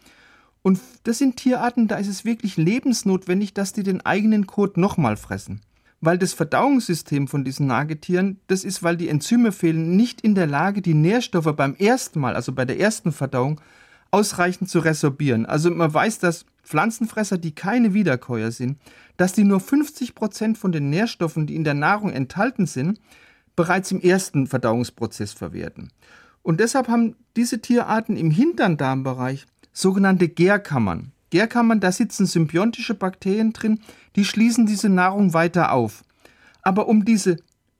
Und 0.62 0.80
das 1.04 1.17
sind 1.17 1.38
Tierarten, 1.38 1.88
da 1.88 1.97
ist 1.97 2.08
es 2.08 2.26
wirklich 2.26 2.58
lebensnotwendig, 2.58 3.54
dass 3.54 3.73
die 3.73 3.84
den 3.84 4.06
eigenen 4.06 4.47
Kot 4.47 4.78
nochmal 4.78 5.17
fressen. 5.17 5.62
Weil 6.02 6.17
das 6.17 6.34
Verdauungssystem 6.34 7.28
von 7.28 7.43
diesen 7.45 7.67
Nagetieren, 7.67 8.39
das 8.47 8.63
ist, 8.63 8.84
weil 8.84 8.97
die 8.97 9.10
Enzyme 9.10 9.52
fehlen, 9.52 9.95
nicht 9.95 10.21
in 10.21 10.36
der 10.36 10.47
Lage, 10.47 10.82
die 10.82 10.93
Nährstoffe 10.93 11.54
beim 11.56 11.76
ersten 11.76 12.19
Mal, 12.19 12.36
also 12.36 12.52
bei 12.52 12.65
der 12.65 12.80
ersten 12.80 13.12
Verdauung, 13.12 13.62
ausreichend 14.12 14.69
zu 14.69 14.80
resorbieren. 14.80 15.45
Also 15.45 15.71
man 15.71 15.93
weiß, 15.93 16.19
dass 16.19 16.45
Pflanzenfresser, 16.63 17.38
die 17.38 17.54
keine 17.54 17.93
Wiederkäuer 17.93 18.52
sind, 18.52 18.80
dass 19.17 19.34
die 19.34 19.43
nur 19.43 19.60
50 19.60 20.15
Prozent 20.15 20.58
von 20.58 20.71
den 20.71 20.89
Nährstoffen, 20.89 21.45
die 21.45 21.56
in 21.56 21.63
der 21.63 21.73
Nahrung 21.73 22.12
enthalten 22.12 22.65
sind, 22.65 22.99
bereits 23.56 23.91
im 23.91 24.02
ersten 24.02 24.47
Verdauungsprozess 24.47 25.34
verwerten. 25.34 25.91
Und 26.41 26.60
deshalb 26.60 26.88
haben 26.88 27.15
diese 27.36 27.62
Tierarten 27.62 28.17
im 28.17 28.32
hinteren 28.32 28.78
Darmbereich 28.78 29.45
sogenannte 29.71 30.28
Gärkammern. 30.28 31.12
Gärkammern, 31.30 31.80
da 31.80 31.91
sitzen 31.91 32.26
symbiontische 32.26 32.93
Bakterien 32.93 33.54
drin, 33.54 33.80
die 34.15 34.26
schließen 34.26 34.65
diese 34.65 34.89
Nahrung 34.89 35.34
weiter 35.34 35.71
auf. 35.71 36.04
Aber 36.62 36.88
um 36.88 37.06
diese 37.06 37.38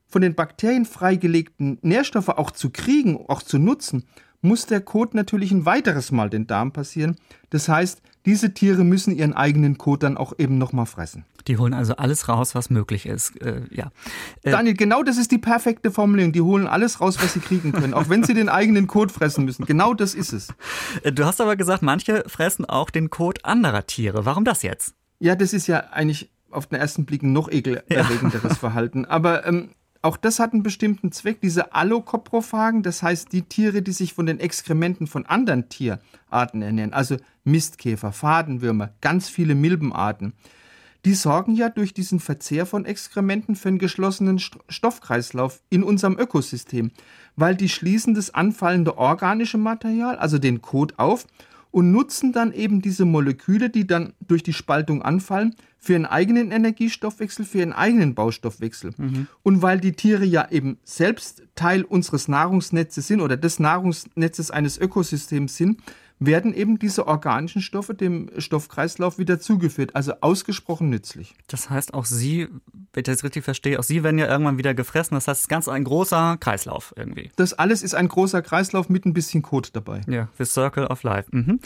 von 0.08 0.22
den 0.22 0.36
Bakterien 0.36 0.86
freigelegten 0.86 1.80
Nährstoffe 1.82 2.30
auch 2.30 2.52
zu 2.52 2.70
kriegen, 2.70 3.26
auch 3.28 3.42
zu 3.42 3.58
nutzen, 3.58 4.06
muss 4.44 4.66
der 4.66 4.82
Kot 4.82 5.14
natürlich 5.14 5.52
ein 5.52 5.66
weiteres 5.66 6.12
Mal 6.12 6.30
den 6.30 6.48
Darm 6.48 6.72
passieren. 6.72 7.18
Das 7.50 7.70
heißt, 7.70 8.02
diese 8.26 8.54
Tiere 8.54 8.84
müssen 8.84 9.16
ihren 9.16 9.34
eigenen 9.34 9.78
Kot 9.78 10.04
dann 10.04 10.18
auch 10.18 10.34
eben 10.38 10.58
nochmal 10.58 10.86
fressen. 10.86 11.26
Die 11.48 11.58
holen 11.58 11.74
also 11.74 11.96
alles 11.98 12.30
raus, 12.30 12.56
was 12.56 12.70
möglich 12.70 13.06
ist. 13.06 13.42
Äh, 13.42 13.64
ja. 13.70 13.92
Äh, 14.44 14.52
Daniel, 14.52 14.76
genau 14.76 15.04
das 15.04 15.18
ist 15.18 15.32
die 15.32 15.38
perfekte 15.38 15.92
Formulierung. 15.92 16.32
Die 16.32 16.42
holen 16.42 16.68
alles 16.68 17.02
raus, 17.02 17.18
was 17.22 17.34
sie 17.34 17.42
kriegen 17.42 17.74
können, 17.74 17.94
auch 17.94 18.08
wenn 18.08 18.24
sie 18.24 18.34
den 18.34 18.48
eigenen 18.48 18.88
Kot 18.88 19.12
fressen 19.12 19.44
müssen. 19.44 19.66
Genau 19.66 19.94
das 19.94 20.14
ist 20.14 20.32
es. 20.32 20.50
Äh, 21.04 21.12
Du 21.12 21.26
hast 21.26 21.42
aber 21.42 21.56
gesagt, 21.58 21.84
manche 21.84 22.24
fressen 22.28 22.66
auch 22.66 22.90
den 22.90 23.10
Kot 23.10 23.44
anderer 23.44 23.86
Tiere. 23.86 24.26
Warum 24.26 24.46
das 24.46 24.64
jetzt? 24.64 24.96
Ja, 25.20 25.36
das 25.36 25.54
ist 25.54 25.68
ja 25.68 25.80
eigentlich 25.92 26.32
auf 26.50 26.68
den 26.68 26.80
ersten 26.80 27.06
Blick 27.06 27.24
ein 27.24 27.34
noch 27.34 27.52
ekelerregenderes 27.52 28.58
Verhalten. 28.58 29.06
Aber 29.06 29.46
ähm, 29.46 29.70
auch 30.04 30.18
das 30.18 30.40
hat 30.40 30.54
einen 30.54 30.64
bestimmten 30.64 31.12
Zweck, 31.14 31.40
diese 31.42 31.74
Allokoprophagen, 31.74 32.84
das 32.84 33.02
heißt 33.02 33.32
die 33.32 33.44
Tiere, 33.44 33.82
die 33.82 33.94
sich 33.94 34.14
von 34.14 34.26
den 34.26 34.40
Exkrementen 34.40 35.08
von 35.08 35.26
anderen 35.26 35.70
Tierarten 35.70 36.62
ernähren, 36.62 36.94
also 36.94 37.16
Mistkäfer, 37.46 38.12
Fadenwürmer, 38.12 38.92
ganz 39.00 39.30
viele 39.30 39.56
Milbenarten, 39.56 40.34
die 41.06 41.14
sorgen 41.14 41.56
ja 41.56 41.70
durch 41.70 41.94
diesen 41.94 42.20
Verzehr 42.20 42.66
von 42.66 42.86
Exkrementen 42.86 43.56
für 43.56 43.70
einen 43.70 43.80
geschlossenen 43.80 44.40
Stoffkreislauf 44.40 45.62
in 45.70 45.84
unserem 45.84 46.18
Ökosystem, 46.20 46.92
weil 47.38 47.56
die 47.56 47.70
schließen 47.70 48.14
das 48.14 48.34
anfallende 48.34 48.98
organische 48.98 49.58
Material, 49.58 50.18
also 50.18 50.38
den 50.38 50.62
Kot, 50.62 50.96
auf 50.98 51.26
und 51.74 51.92
nutzen 51.92 52.32
dann 52.34 52.54
eben 52.54 52.84
diese 52.84 53.04
Moleküle, 53.04 53.72
die 53.72 53.88
dann 53.88 54.14
durch 54.22 54.44
die 54.44 54.54
Spaltung 54.54 55.02
anfallen, 55.02 55.56
für 55.80 55.94
ihren 55.94 56.06
eigenen 56.06 56.52
Energiestoffwechsel, 56.52 57.46
für 57.46 57.58
ihren 57.58 57.74
eigenen 57.74 58.14
Baustoffwechsel. 58.14 58.92
Mhm. 58.96 59.28
Und 59.42 59.64
weil 59.64 59.80
die 59.80 59.94
Tiere 59.94 60.24
ja 60.24 60.48
eben 60.52 60.78
selbst 60.84 61.42
Teil 61.56 61.84
unseres 61.84 62.28
Nahrungsnetzes 62.28 63.08
sind 63.08 63.22
oder 63.22 63.38
des 63.38 63.58
Nahrungsnetzes 63.60 64.52
eines 64.52 64.78
Ökosystems 64.78 65.58
sind, 65.58 65.82
werden 66.20 66.54
eben 66.54 66.80
diese 66.80 67.08
organischen 67.08 67.62
Stoffe 67.62 67.94
dem 67.94 68.30
Stoffkreislauf 68.38 69.18
wieder 69.18 69.40
zugeführt. 69.40 69.96
Also 69.96 70.14
ausgesprochen 70.22 70.90
nützlich. 70.90 71.36
Das 71.48 71.70
heißt, 71.70 71.94
auch 71.94 72.06
Sie, 72.06 72.48
wenn 72.94 73.02
ich 73.02 73.04
das 73.04 73.24
richtig 73.24 73.44
verstehe, 73.44 73.80
auch 73.80 73.84
Sie 73.84 74.04
werden 74.04 74.18
ja 74.18 74.28
irgendwann 74.28 74.58
wieder 74.58 74.74
gefressen. 74.74 75.16
Das 75.16 75.28
heißt, 75.28 75.40
es 75.40 75.44
ist 75.46 75.50
ganz 75.50 75.68
ein 75.68 75.84
großer 75.84 76.38
Kreislauf 76.40 76.94
irgendwie. 76.96 77.32
Das 77.36 77.54
alles 77.54 77.84
ist 77.84 77.96
ein 77.96 78.08
großer 78.08 78.42
Kreislauf 78.42 78.90
mit 78.90 79.06
ein 79.06 79.14
bisschen 79.14 79.42
Code 79.42 79.70
dabei. 79.74 80.02
Ja, 80.08 80.30
the 80.38 80.46
Circle 80.46 80.88
of 80.88 81.04
Life. 81.04 81.30
Mhm 81.32 81.60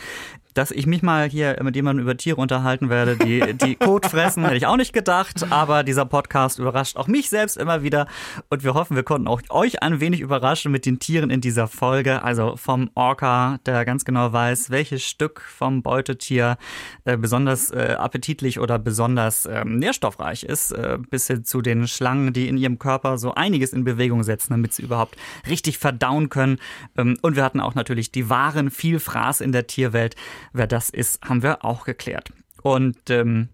dass 0.57 0.71
ich 0.71 0.87
mich 0.87 1.03
mal 1.03 1.29
hier 1.29 1.59
mit 1.61 1.75
jemandem 1.75 2.03
über 2.03 2.17
Tiere 2.17 2.41
unterhalten 2.41 2.89
werde, 2.89 3.15
die, 3.15 3.53
die 3.53 3.75
Kot 3.79 4.07
fressen, 4.07 4.43
hätte 4.43 4.57
ich 4.57 4.65
auch 4.65 4.75
nicht 4.75 4.91
gedacht. 4.91 5.45
Aber 5.51 5.83
dieser 5.83 6.05
Podcast 6.05 6.57
überrascht 6.57 6.97
auch 6.97 7.07
mich 7.07 7.29
selbst 7.29 7.57
immer 7.57 7.83
wieder. 7.83 8.07
Und 8.49 8.63
wir 8.63 8.73
hoffen, 8.73 8.95
wir 8.95 9.03
konnten 9.03 9.27
auch 9.27 9.41
euch 9.49 9.83
ein 9.83 9.99
wenig 9.99 10.19
überraschen 10.19 10.71
mit 10.71 10.87
den 10.87 10.97
Tieren 10.97 11.29
in 11.29 11.41
dieser 11.41 11.67
Folge. 11.67 12.23
Also 12.23 12.55
vom 12.55 12.89
Orca, 12.95 13.59
der 13.67 13.85
ganz 13.85 14.03
genau 14.03 14.33
weiß, 14.33 14.71
welches 14.71 15.03
Stück 15.03 15.41
vom 15.41 15.83
Beutetier 15.83 16.57
äh, 17.05 17.17
besonders 17.17 17.69
äh, 17.69 17.95
appetitlich 17.99 18.59
oder 18.59 18.79
besonders 18.79 19.45
äh, 19.45 19.63
nährstoffreich 19.63 20.43
ist, 20.43 20.71
äh, 20.71 20.97
bis 21.09 21.27
hin 21.27 21.45
zu 21.45 21.61
den 21.61 21.87
Schlangen, 21.87 22.33
die 22.33 22.47
in 22.47 22.57
ihrem 22.57 22.79
Körper 22.79 23.19
so 23.19 23.35
einiges 23.35 23.73
in 23.73 23.83
Bewegung 23.83 24.23
setzen, 24.23 24.53
damit 24.53 24.73
sie 24.73 24.81
überhaupt 24.81 25.17
richtig 25.47 25.77
verdauen 25.77 26.29
können. 26.29 26.57
Ähm, 26.97 27.15
und 27.21 27.35
wir 27.35 27.43
hatten 27.43 27.59
auch 27.59 27.75
natürlich 27.75 28.11
die 28.11 28.29
wahren 28.31 28.71
Vielfraß 28.71 29.41
in 29.41 29.51
der 29.51 29.67
Tierwelt. 29.67 30.15
Wer 30.57 30.67
das 30.67 30.89
ist, 30.89 31.21
haben 31.21 31.43
wir 31.43 31.63
auch 31.63 31.85
geklärt. 31.85 32.31
Und 32.63 32.97
ähm, 33.09 33.49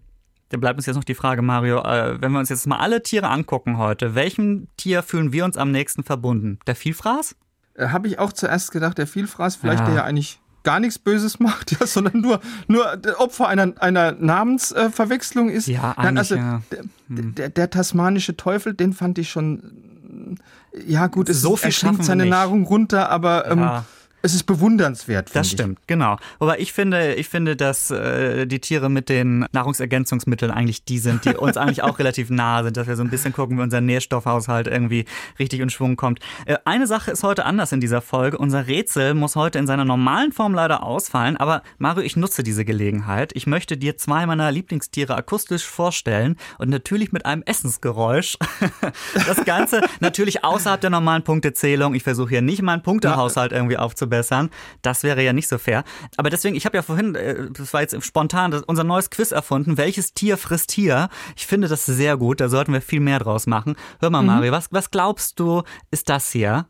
da 0.48 0.56
bleibt 0.56 0.78
uns 0.78 0.86
jetzt 0.86 0.96
noch 0.96 1.04
die 1.04 1.14
Frage, 1.14 1.42
Mario, 1.42 1.82
äh, 1.82 2.20
wenn 2.20 2.32
wir 2.32 2.38
uns 2.38 2.48
jetzt 2.48 2.66
mal 2.66 2.78
alle 2.78 3.02
Tiere 3.02 3.28
angucken 3.28 3.76
heute, 3.76 4.14
welchem 4.14 4.68
Tier 4.76 5.02
fühlen 5.02 5.32
wir 5.32 5.44
uns 5.44 5.56
am 5.56 5.70
nächsten 5.70 6.02
verbunden? 6.02 6.58
Der 6.66 6.76
Vielfraß? 6.76 7.36
Äh, 7.74 7.88
Habe 7.88 8.08
ich 8.08 8.18
auch 8.18 8.32
zuerst 8.32 8.72
gedacht, 8.72 8.98
der 8.98 9.06
Vielfraß, 9.06 9.56
vielleicht 9.56 9.80
ja. 9.80 9.86
der 9.86 9.94
ja 9.94 10.04
eigentlich 10.04 10.40
gar 10.62 10.80
nichts 10.80 10.98
Böses 10.98 11.40
macht, 11.40 11.72
ja, 11.80 11.86
sondern 11.86 12.20
nur, 12.20 12.40
nur 12.68 12.86
Opfer 13.18 13.48
einer, 13.48 13.72
einer 13.80 14.12
Namensverwechslung 14.12 15.50
ist. 15.50 15.66
Ja, 15.68 15.94
Nein, 15.98 16.16
also 16.16 16.36
ja. 16.36 16.62
Hm. 17.08 17.34
Der, 17.34 17.50
der, 17.50 17.70
tasmanische 17.70 18.36
Teufel, 18.36 18.74
den 18.74 18.92
fand 18.92 19.18
ich 19.18 19.30
schon. 19.30 20.38
Ja, 20.86 21.06
gut, 21.08 21.28
es 21.28 21.42
so 21.42 21.56
viel 21.56 21.68
er 21.68 21.72
schlingt 21.72 22.04
seine 22.04 22.26
Nahrung 22.26 22.64
runter, 22.64 23.10
aber 23.10 23.50
ähm, 23.50 23.58
ja 23.58 23.84
es 24.24 24.34
ist 24.34 24.44
bewundernswert. 24.44 25.36
Das 25.36 25.50
stimmt, 25.50 25.80
ich. 25.82 25.86
genau. 25.86 26.16
Aber 26.40 26.58
ich 26.58 26.72
finde, 26.72 27.14
ich 27.14 27.28
finde, 27.28 27.56
dass 27.56 27.90
äh, 27.90 28.46
die 28.46 28.58
Tiere 28.58 28.88
mit 28.88 29.10
den 29.10 29.44
Nahrungsergänzungsmitteln 29.52 30.50
eigentlich 30.50 30.82
die 30.82 30.98
sind, 30.98 31.26
die 31.26 31.34
uns 31.36 31.58
eigentlich 31.58 31.82
auch 31.82 31.98
relativ 31.98 32.30
nahe 32.30 32.64
sind, 32.64 32.78
dass 32.78 32.86
wir 32.86 32.96
so 32.96 33.02
ein 33.02 33.10
bisschen 33.10 33.34
gucken, 33.34 33.58
wie 33.58 33.62
unser 33.62 33.82
Nährstoffhaushalt 33.82 34.66
irgendwie 34.66 35.04
richtig 35.38 35.60
in 35.60 35.68
Schwung 35.68 35.96
kommt. 35.96 36.20
Äh, 36.46 36.56
eine 36.64 36.86
Sache 36.86 37.10
ist 37.10 37.22
heute 37.22 37.44
anders 37.44 37.72
in 37.72 37.82
dieser 37.82 38.00
Folge. 38.00 38.38
Unser 38.38 38.66
Rätsel 38.66 39.12
muss 39.12 39.36
heute 39.36 39.58
in 39.58 39.66
seiner 39.66 39.84
normalen 39.84 40.32
Form 40.32 40.54
leider 40.54 40.84
ausfallen. 40.84 41.36
Aber 41.36 41.62
Mario, 41.76 42.02
ich 42.02 42.16
nutze 42.16 42.42
diese 42.42 42.64
Gelegenheit. 42.64 43.32
Ich 43.34 43.46
möchte 43.46 43.76
dir 43.76 43.98
zwei 43.98 44.24
meiner 44.24 44.50
Lieblingstiere 44.50 45.14
akustisch 45.14 45.66
vorstellen 45.66 46.36
und 46.56 46.70
natürlich 46.70 47.12
mit 47.12 47.26
einem 47.26 47.42
Essensgeräusch. 47.42 48.38
das 49.26 49.44
Ganze 49.44 49.82
natürlich 50.00 50.44
außerhalb 50.44 50.80
der 50.80 50.88
normalen 50.88 51.24
Punktezählung. 51.24 51.94
Ich 51.94 52.04
versuche 52.04 52.30
hier 52.30 52.42
nicht 52.42 52.62
meinen 52.62 52.82
Punktehaushalt 52.82 53.52
irgendwie 53.52 53.76
aufzubauen 53.76 54.13
verbessern. 54.14 54.50
Das 54.82 55.02
wäre 55.02 55.22
ja 55.22 55.32
nicht 55.32 55.48
so 55.48 55.58
fair. 55.58 55.84
Aber 56.16 56.30
deswegen, 56.30 56.56
ich 56.56 56.66
habe 56.66 56.76
ja 56.76 56.82
vorhin, 56.82 57.14
äh, 57.14 57.50
das 57.50 57.72
war 57.72 57.80
jetzt 57.80 58.02
spontan, 58.04 58.52
unser 58.66 58.84
neues 58.84 59.10
Quiz 59.10 59.32
erfunden. 59.32 59.76
Welches 59.76 60.14
Tier 60.14 60.36
frisst 60.36 60.70
Tier? 60.70 61.08
Ich 61.36 61.46
finde 61.46 61.68
das 61.68 61.86
sehr 61.86 62.16
gut. 62.16 62.40
Da 62.40 62.48
sollten 62.48 62.72
wir 62.72 62.80
viel 62.80 63.00
mehr 63.00 63.18
draus 63.18 63.46
machen. 63.46 63.76
Hör 64.00 64.10
mal, 64.10 64.22
mhm. 64.22 64.28
Mario, 64.28 64.52
was, 64.52 64.68
was 64.70 64.90
glaubst 64.90 65.40
du, 65.40 65.62
ist 65.90 66.08
das 66.08 66.30
hier? 66.30 66.66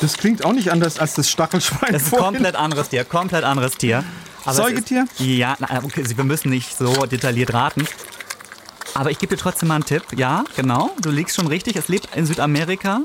Das 0.00 0.18
klingt 0.18 0.44
auch 0.44 0.52
nicht 0.52 0.70
anders 0.70 0.98
als 0.98 1.14
das 1.14 1.30
Stachelschwein. 1.30 1.92
Das 1.92 2.02
ist 2.02 2.14
ein 2.14 2.20
komplett 2.20 2.56
anderes 2.56 2.90
Tier, 2.90 3.04
komplett 3.04 3.44
anderes 3.44 3.76
Tier. 3.76 4.04
Aber 4.44 4.54
Säugetier? 4.54 5.04
Ist, 5.04 5.20
ja, 5.20 5.56
okay, 5.82 6.04
wir 6.04 6.24
müssen 6.24 6.50
nicht 6.50 6.76
so 6.76 7.06
detailliert 7.06 7.54
raten. 7.54 7.86
Aber 8.94 9.10
ich 9.10 9.18
gebe 9.18 9.34
dir 9.34 9.40
trotzdem 9.42 9.68
mal 9.68 9.74
einen 9.76 9.84
Tipp. 9.84 10.04
Ja, 10.16 10.44
genau, 10.56 10.90
du 11.02 11.10
liegst 11.10 11.36
schon 11.36 11.48
richtig. 11.48 11.76
Es 11.76 11.88
lebt 11.88 12.14
in 12.14 12.26
Südamerika. 12.26 13.00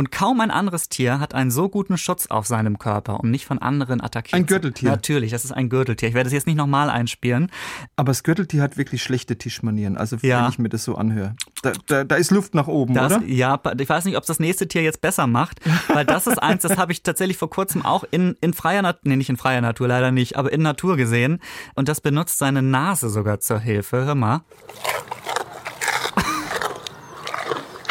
Und 0.00 0.10
kaum 0.10 0.40
ein 0.40 0.50
anderes 0.50 0.88
Tier 0.88 1.20
hat 1.20 1.34
einen 1.34 1.50
so 1.50 1.68
guten 1.68 1.98
Schutz 1.98 2.28
auf 2.28 2.46
seinem 2.46 2.78
Körper, 2.78 3.20
um 3.20 3.30
nicht 3.30 3.44
von 3.44 3.58
anderen 3.58 4.00
attackiert 4.00 4.32
Ein 4.32 4.46
Gürteltier. 4.46 4.88
Natürlich, 4.88 5.30
das 5.30 5.44
ist 5.44 5.52
ein 5.52 5.68
Gürteltier. 5.68 6.08
Ich 6.08 6.14
werde 6.14 6.28
es 6.28 6.32
jetzt 6.32 6.46
nicht 6.46 6.56
nochmal 6.56 6.88
einspielen. 6.88 7.52
Aber 7.96 8.08
das 8.08 8.22
Gürteltier 8.22 8.62
hat 8.62 8.78
wirklich 8.78 9.02
schlechte 9.02 9.36
Tischmanieren, 9.36 9.98
also 9.98 10.16
ja. 10.22 10.40
wenn 10.40 10.48
ich 10.48 10.58
mir 10.58 10.70
das 10.70 10.84
so 10.84 10.94
anhöre. 10.94 11.36
Da, 11.60 11.72
da, 11.84 12.04
da 12.04 12.16
ist 12.16 12.30
Luft 12.30 12.54
nach 12.54 12.66
oben, 12.66 12.94
das, 12.94 13.12
oder? 13.12 13.26
Ja, 13.26 13.60
ich 13.78 13.88
weiß 13.90 14.06
nicht, 14.06 14.16
ob 14.16 14.22
es 14.22 14.28
das 14.28 14.40
nächste 14.40 14.66
Tier 14.68 14.82
jetzt 14.82 15.02
besser 15.02 15.26
macht, 15.26 15.60
weil 15.92 16.06
das 16.06 16.26
ist 16.26 16.38
eins, 16.38 16.62
das 16.62 16.78
habe 16.78 16.92
ich 16.92 17.02
tatsächlich 17.02 17.36
vor 17.36 17.50
kurzem 17.50 17.84
auch 17.84 18.04
in, 18.10 18.38
in 18.40 18.54
freier 18.54 18.80
Natur, 18.80 19.02
nee, 19.04 19.16
nicht 19.16 19.28
in 19.28 19.36
freier 19.36 19.60
Natur, 19.60 19.86
leider 19.86 20.12
nicht, 20.12 20.38
aber 20.38 20.50
in 20.50 20.62
Natur 20.62 20.96
gesehen. 20.96 21.40
Und 21.74 21.90
das 21.90 22.00
benutzt 22.00 22.38
seine 22.38 22.62
Nase 22.62 23.10
sogar 23.10 23.40
zur 23.40 23.60
Hilfe. 23.60 24.06
Hör 24.06 24.14
mal. 24.14 24.40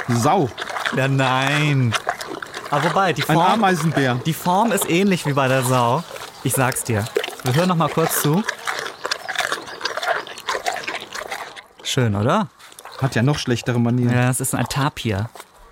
Sau. 0.08 0.50
Ja, 0.96 1.08
nein. 1.08 1.94
Aber 2.72 2.84
wobei, 2.90 3.14
die 3.14 3.22
Form, 3.22 3.38
Ein 3.40 3.52
Ameisenbär. 3.54 4.16
die 4.26 4.34
Form 4.34 4.72
ist 4.72 4.90
ähnlich 4.90 5.26
wie 5.26 5.34
bei 5.34 5.48
der 5.48 5.64
Sau. 5.64 6.04
Ich 6.44 6.54
sag's 6.54 6.84
dir. 6.84 7.06
Wir 7.44 7.54
hören 7.56 7.70
noch 7.70 7.76
mal 7.76 7.90
kurz 7.90 8.22
zu. 8.22 8.44
Schön, 11.84 12.16
oder? 12.16 12.48
Hat 13.02 13.16
ja 13.16 13.24
noch 13.24 13.40
schlechtere 13.40 13.80
Manieren. 13.80 14.14
Ja, 14.14 14.30
es 14.30 14.40
ist 14.40 14.54
ein 14.54 14.66
Tapir. 14.66 15.30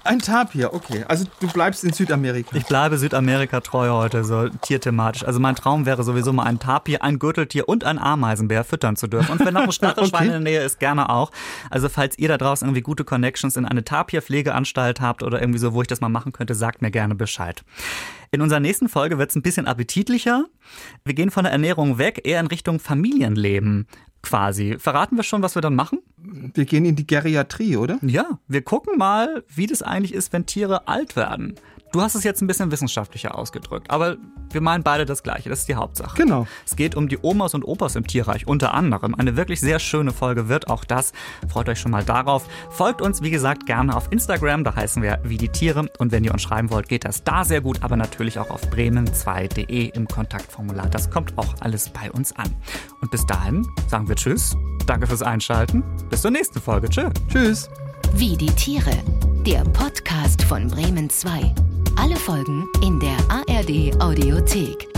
Ein 0.08 0.20
Tapir, 0.20 0.74
okay. 0.74 1.04
Also 1.10 1.26
du 1.42 1.48
bleibst 1.48 1.84
in 1.84 1.92
Südamerika. 1.92 2.56
Ich 2.56 2.66
bleibe 2.66 2.98
Südamerika 2.98 3.60
treu 3.60 3.90
heute, 3.90 4.24
so 4.24 4.48
tierthematisch. 4.48 5.26
Also 5.26 5.42
mein 5.42 5.56
Traum 5.56 5.86
wäre 5.86 6.02
sowieso 6.04 6.32
mal 6.32 6.44
ein 6.44 6.60
Tapir, 6.60 7.04
ein 7.04 7.20
Gürteltier 7.20 7.68
und 7.68 7.84
ein 7.84 8.00
Ameisenbär 8.00 8.64
füttern 8.64 8.96
zu 8.96 9.08
dürfen. 9.08 9.34
Und 9.34 9.46
wenn 9.46 9.54
noch 9.54 9.64
ein 9.64 9.72
Stachelschwein 9.74 10.22
okay. 10.22 10.26
in 10.28 10.32
der 10.32 10.40
Nähe 10.40 10.64
ist, 10.64 10.80
gerne 10.80 11.10
auch. 11.10 11.32
Also 11.70 11.90
falls 11.90 12.18
ihr 12.18 12.30
da 12.30 12.38
draußen 12.38 12.66
irgendwie 12.66 12.84
gute 12.84 13.04
Connections 13.04 13.58
in 13.58 13.66
eine 13.66 13.84
Tapirpflegeanstalt 13.84 15.02
habt 15.02 15.24
oder 15.24 15.42
irgendwie 15.42 15.60
so, 15.60 15.74
wo 15.74 15.82
ich 15.82 15.88
das 15.90 16.00
mal 16.00 16.08
machen 16.08 16.32
könnte, 16.32 16.56
sagt 16.56 16.82
mir 16.82 16.92
gerne 16.92 17.16
Bescheid. 17.16 17.66
In 18.32 18.42
unserer 18.42 18.62
nächsten 18.62 18.88
Folge 18.88 19.18
wird 19.18 19.32
es 19.32 19.36
ein 19.36 19.42
bisschen 19.42 19.68
appetitlicher. 19.68 20.46
Wir 21.04 21.16
gehen 21.16 21.32
von 21.32 21.44
der 21.44 21.52
Ernährung 21.52 21.98
weg, 21.98 22.22
eher 22.24 22.40
in 22.40 22.48
Richtung 22.48 22.80
Familienleben 22.80 23.88
quasi. 24.22 24.78
Verraten 24.80 25.18
wir 25.18 25.24
schon, 25.24 25.42
was 25.42 25.56
wir 25.56 25.62
dann 25.62 25.76
machen? 25.76 26.00
Wir 26.54 26.66
gehen 26.66 26.86
in 26.86 26.96
die 26.96 27.08
Geriatrie, 27.08 27.78
oder? 27.78 28.00
Ja, 28.02 28.40
wir 28.48 28.62
gucken 28.62 28.98
mal, 28.98 29.44
wie 29.54 29.68
das 29.68 29.82
eigentlich 29.82 30.14
ist, 30.14 30.34
wenn 30.34 30.46
Tiere 30.46 30.88
alt 30.88 31.16
werden. 31.16 31.56
Du 31.92 32.02
hast 32.02 32.16
es 32.16 32.24
jetzt 32.24 32.42
ein 32.42 32.48
bisschen 32.48 32.72
wissenschaftlicher 32.72 33.38
ausgedrückt, 33.38 33.90
aber 33.90 34.18
wir 34.52 34.62
meinen 34.62 34.84
beide 34.84 35.06
das 35.06 35.24
Gleiche, 35.24 35.50
das 35.50 35.60
ist 35.60 35.70
die 35.70 35.76
Hauptsache. 35.76 36.18
Genau. 36.18 36.48
Es 36.66 36.76
geht 36.76 36.96
um 36.96 37.08
die 37.08 37.18
Omas 37.22 37.54
und 37.54 37.64
Opas 37.64 37.96
im 37.96 38.06
Tierreich, 38.06 38.48
unter 38.48 38.74
anderem. 38.74 39.16
Eine 39.16 39.38
wirklich 39.38 39.60
sehr 39.62 39.80
schöne 39.80 40.12
Folge 40.12 40.50
wird 40.50 40.70
auch 40.70 40.84
das. 40.84 41.14
Freut 41.48 41.70
euch 41.70 41.80
schon 41.80 41.92
mal 41.92 42.04
darauf. 42.04 42.46
Folgt 42.70 43.02
uns, 43.02 43.22
wie 43.22 43.32
gesagt, 43.32 43.66
gerne 43.66 43.96
auf 43.96 44.12
Instagram, 44.12 44.64
da 44.64 44.76
heißen 44.76 45.02
wir 45.02 45.20
wie 45.24 45.38
die 45.38 45.50
Tiere. 45.50 45.90
Und 45.98 46.12
wenn 46.12 46.24
ihr 46.24 46.34
uns 46.34 46.42
schreiben 46.42 46.70
wollt, 46.72 46.90
geht 46.90 47.06
das 47.06 47.24
da 47.24 47.46
sehr 47.46 47.62
gut, 47.62 47.84
aber 47.84 47.96
natürlich 47.96 48.38
auch 48.40 48.50
auf 48.50 48.62
bremen2.de 48.70 49.90
im 49.90 50.08
Kontaktformular. 50.08 50.90
Das 50.90 51.10
kommt 51.10 51.38
auch 51.38 51.56
alles 51.62 51.90
bei 51.90 52.12
uns 52.12 52.34
an. 52.36 52.54
Und 53.02 53.12
bis 53.12 53.26
dahin 53.26 53.66
sagen 53.88 54.08
wir 54.08 54.16
Tschüss. 54.16 54.56
Danke 54.86 55.08
fürs 55.08 55.22
Einschalten. 55.22 55.84
Bis 56.10 56.22
zur 56.22 56.32
nächsten 56.32 56.62
Folge. 56.62 56.90
Tschö. 56.90 57.10
Tschüss. 57.30 57.70
Wie 58.14 58.38
die 58.38 58.48
Tiere. 58.48 58.92
Der 59.46 59.64
Podcast 59.64 60.44
von 60.44 60.68
Bremen 60.68 61.10
2. 61.10 61.77
Alle 61.98 62.16
Folgen 62.16 62.70
in 62.82 63.00
der 63.00 63.18
ARD 63.28 64.00
Audiothek. 64.00 64.97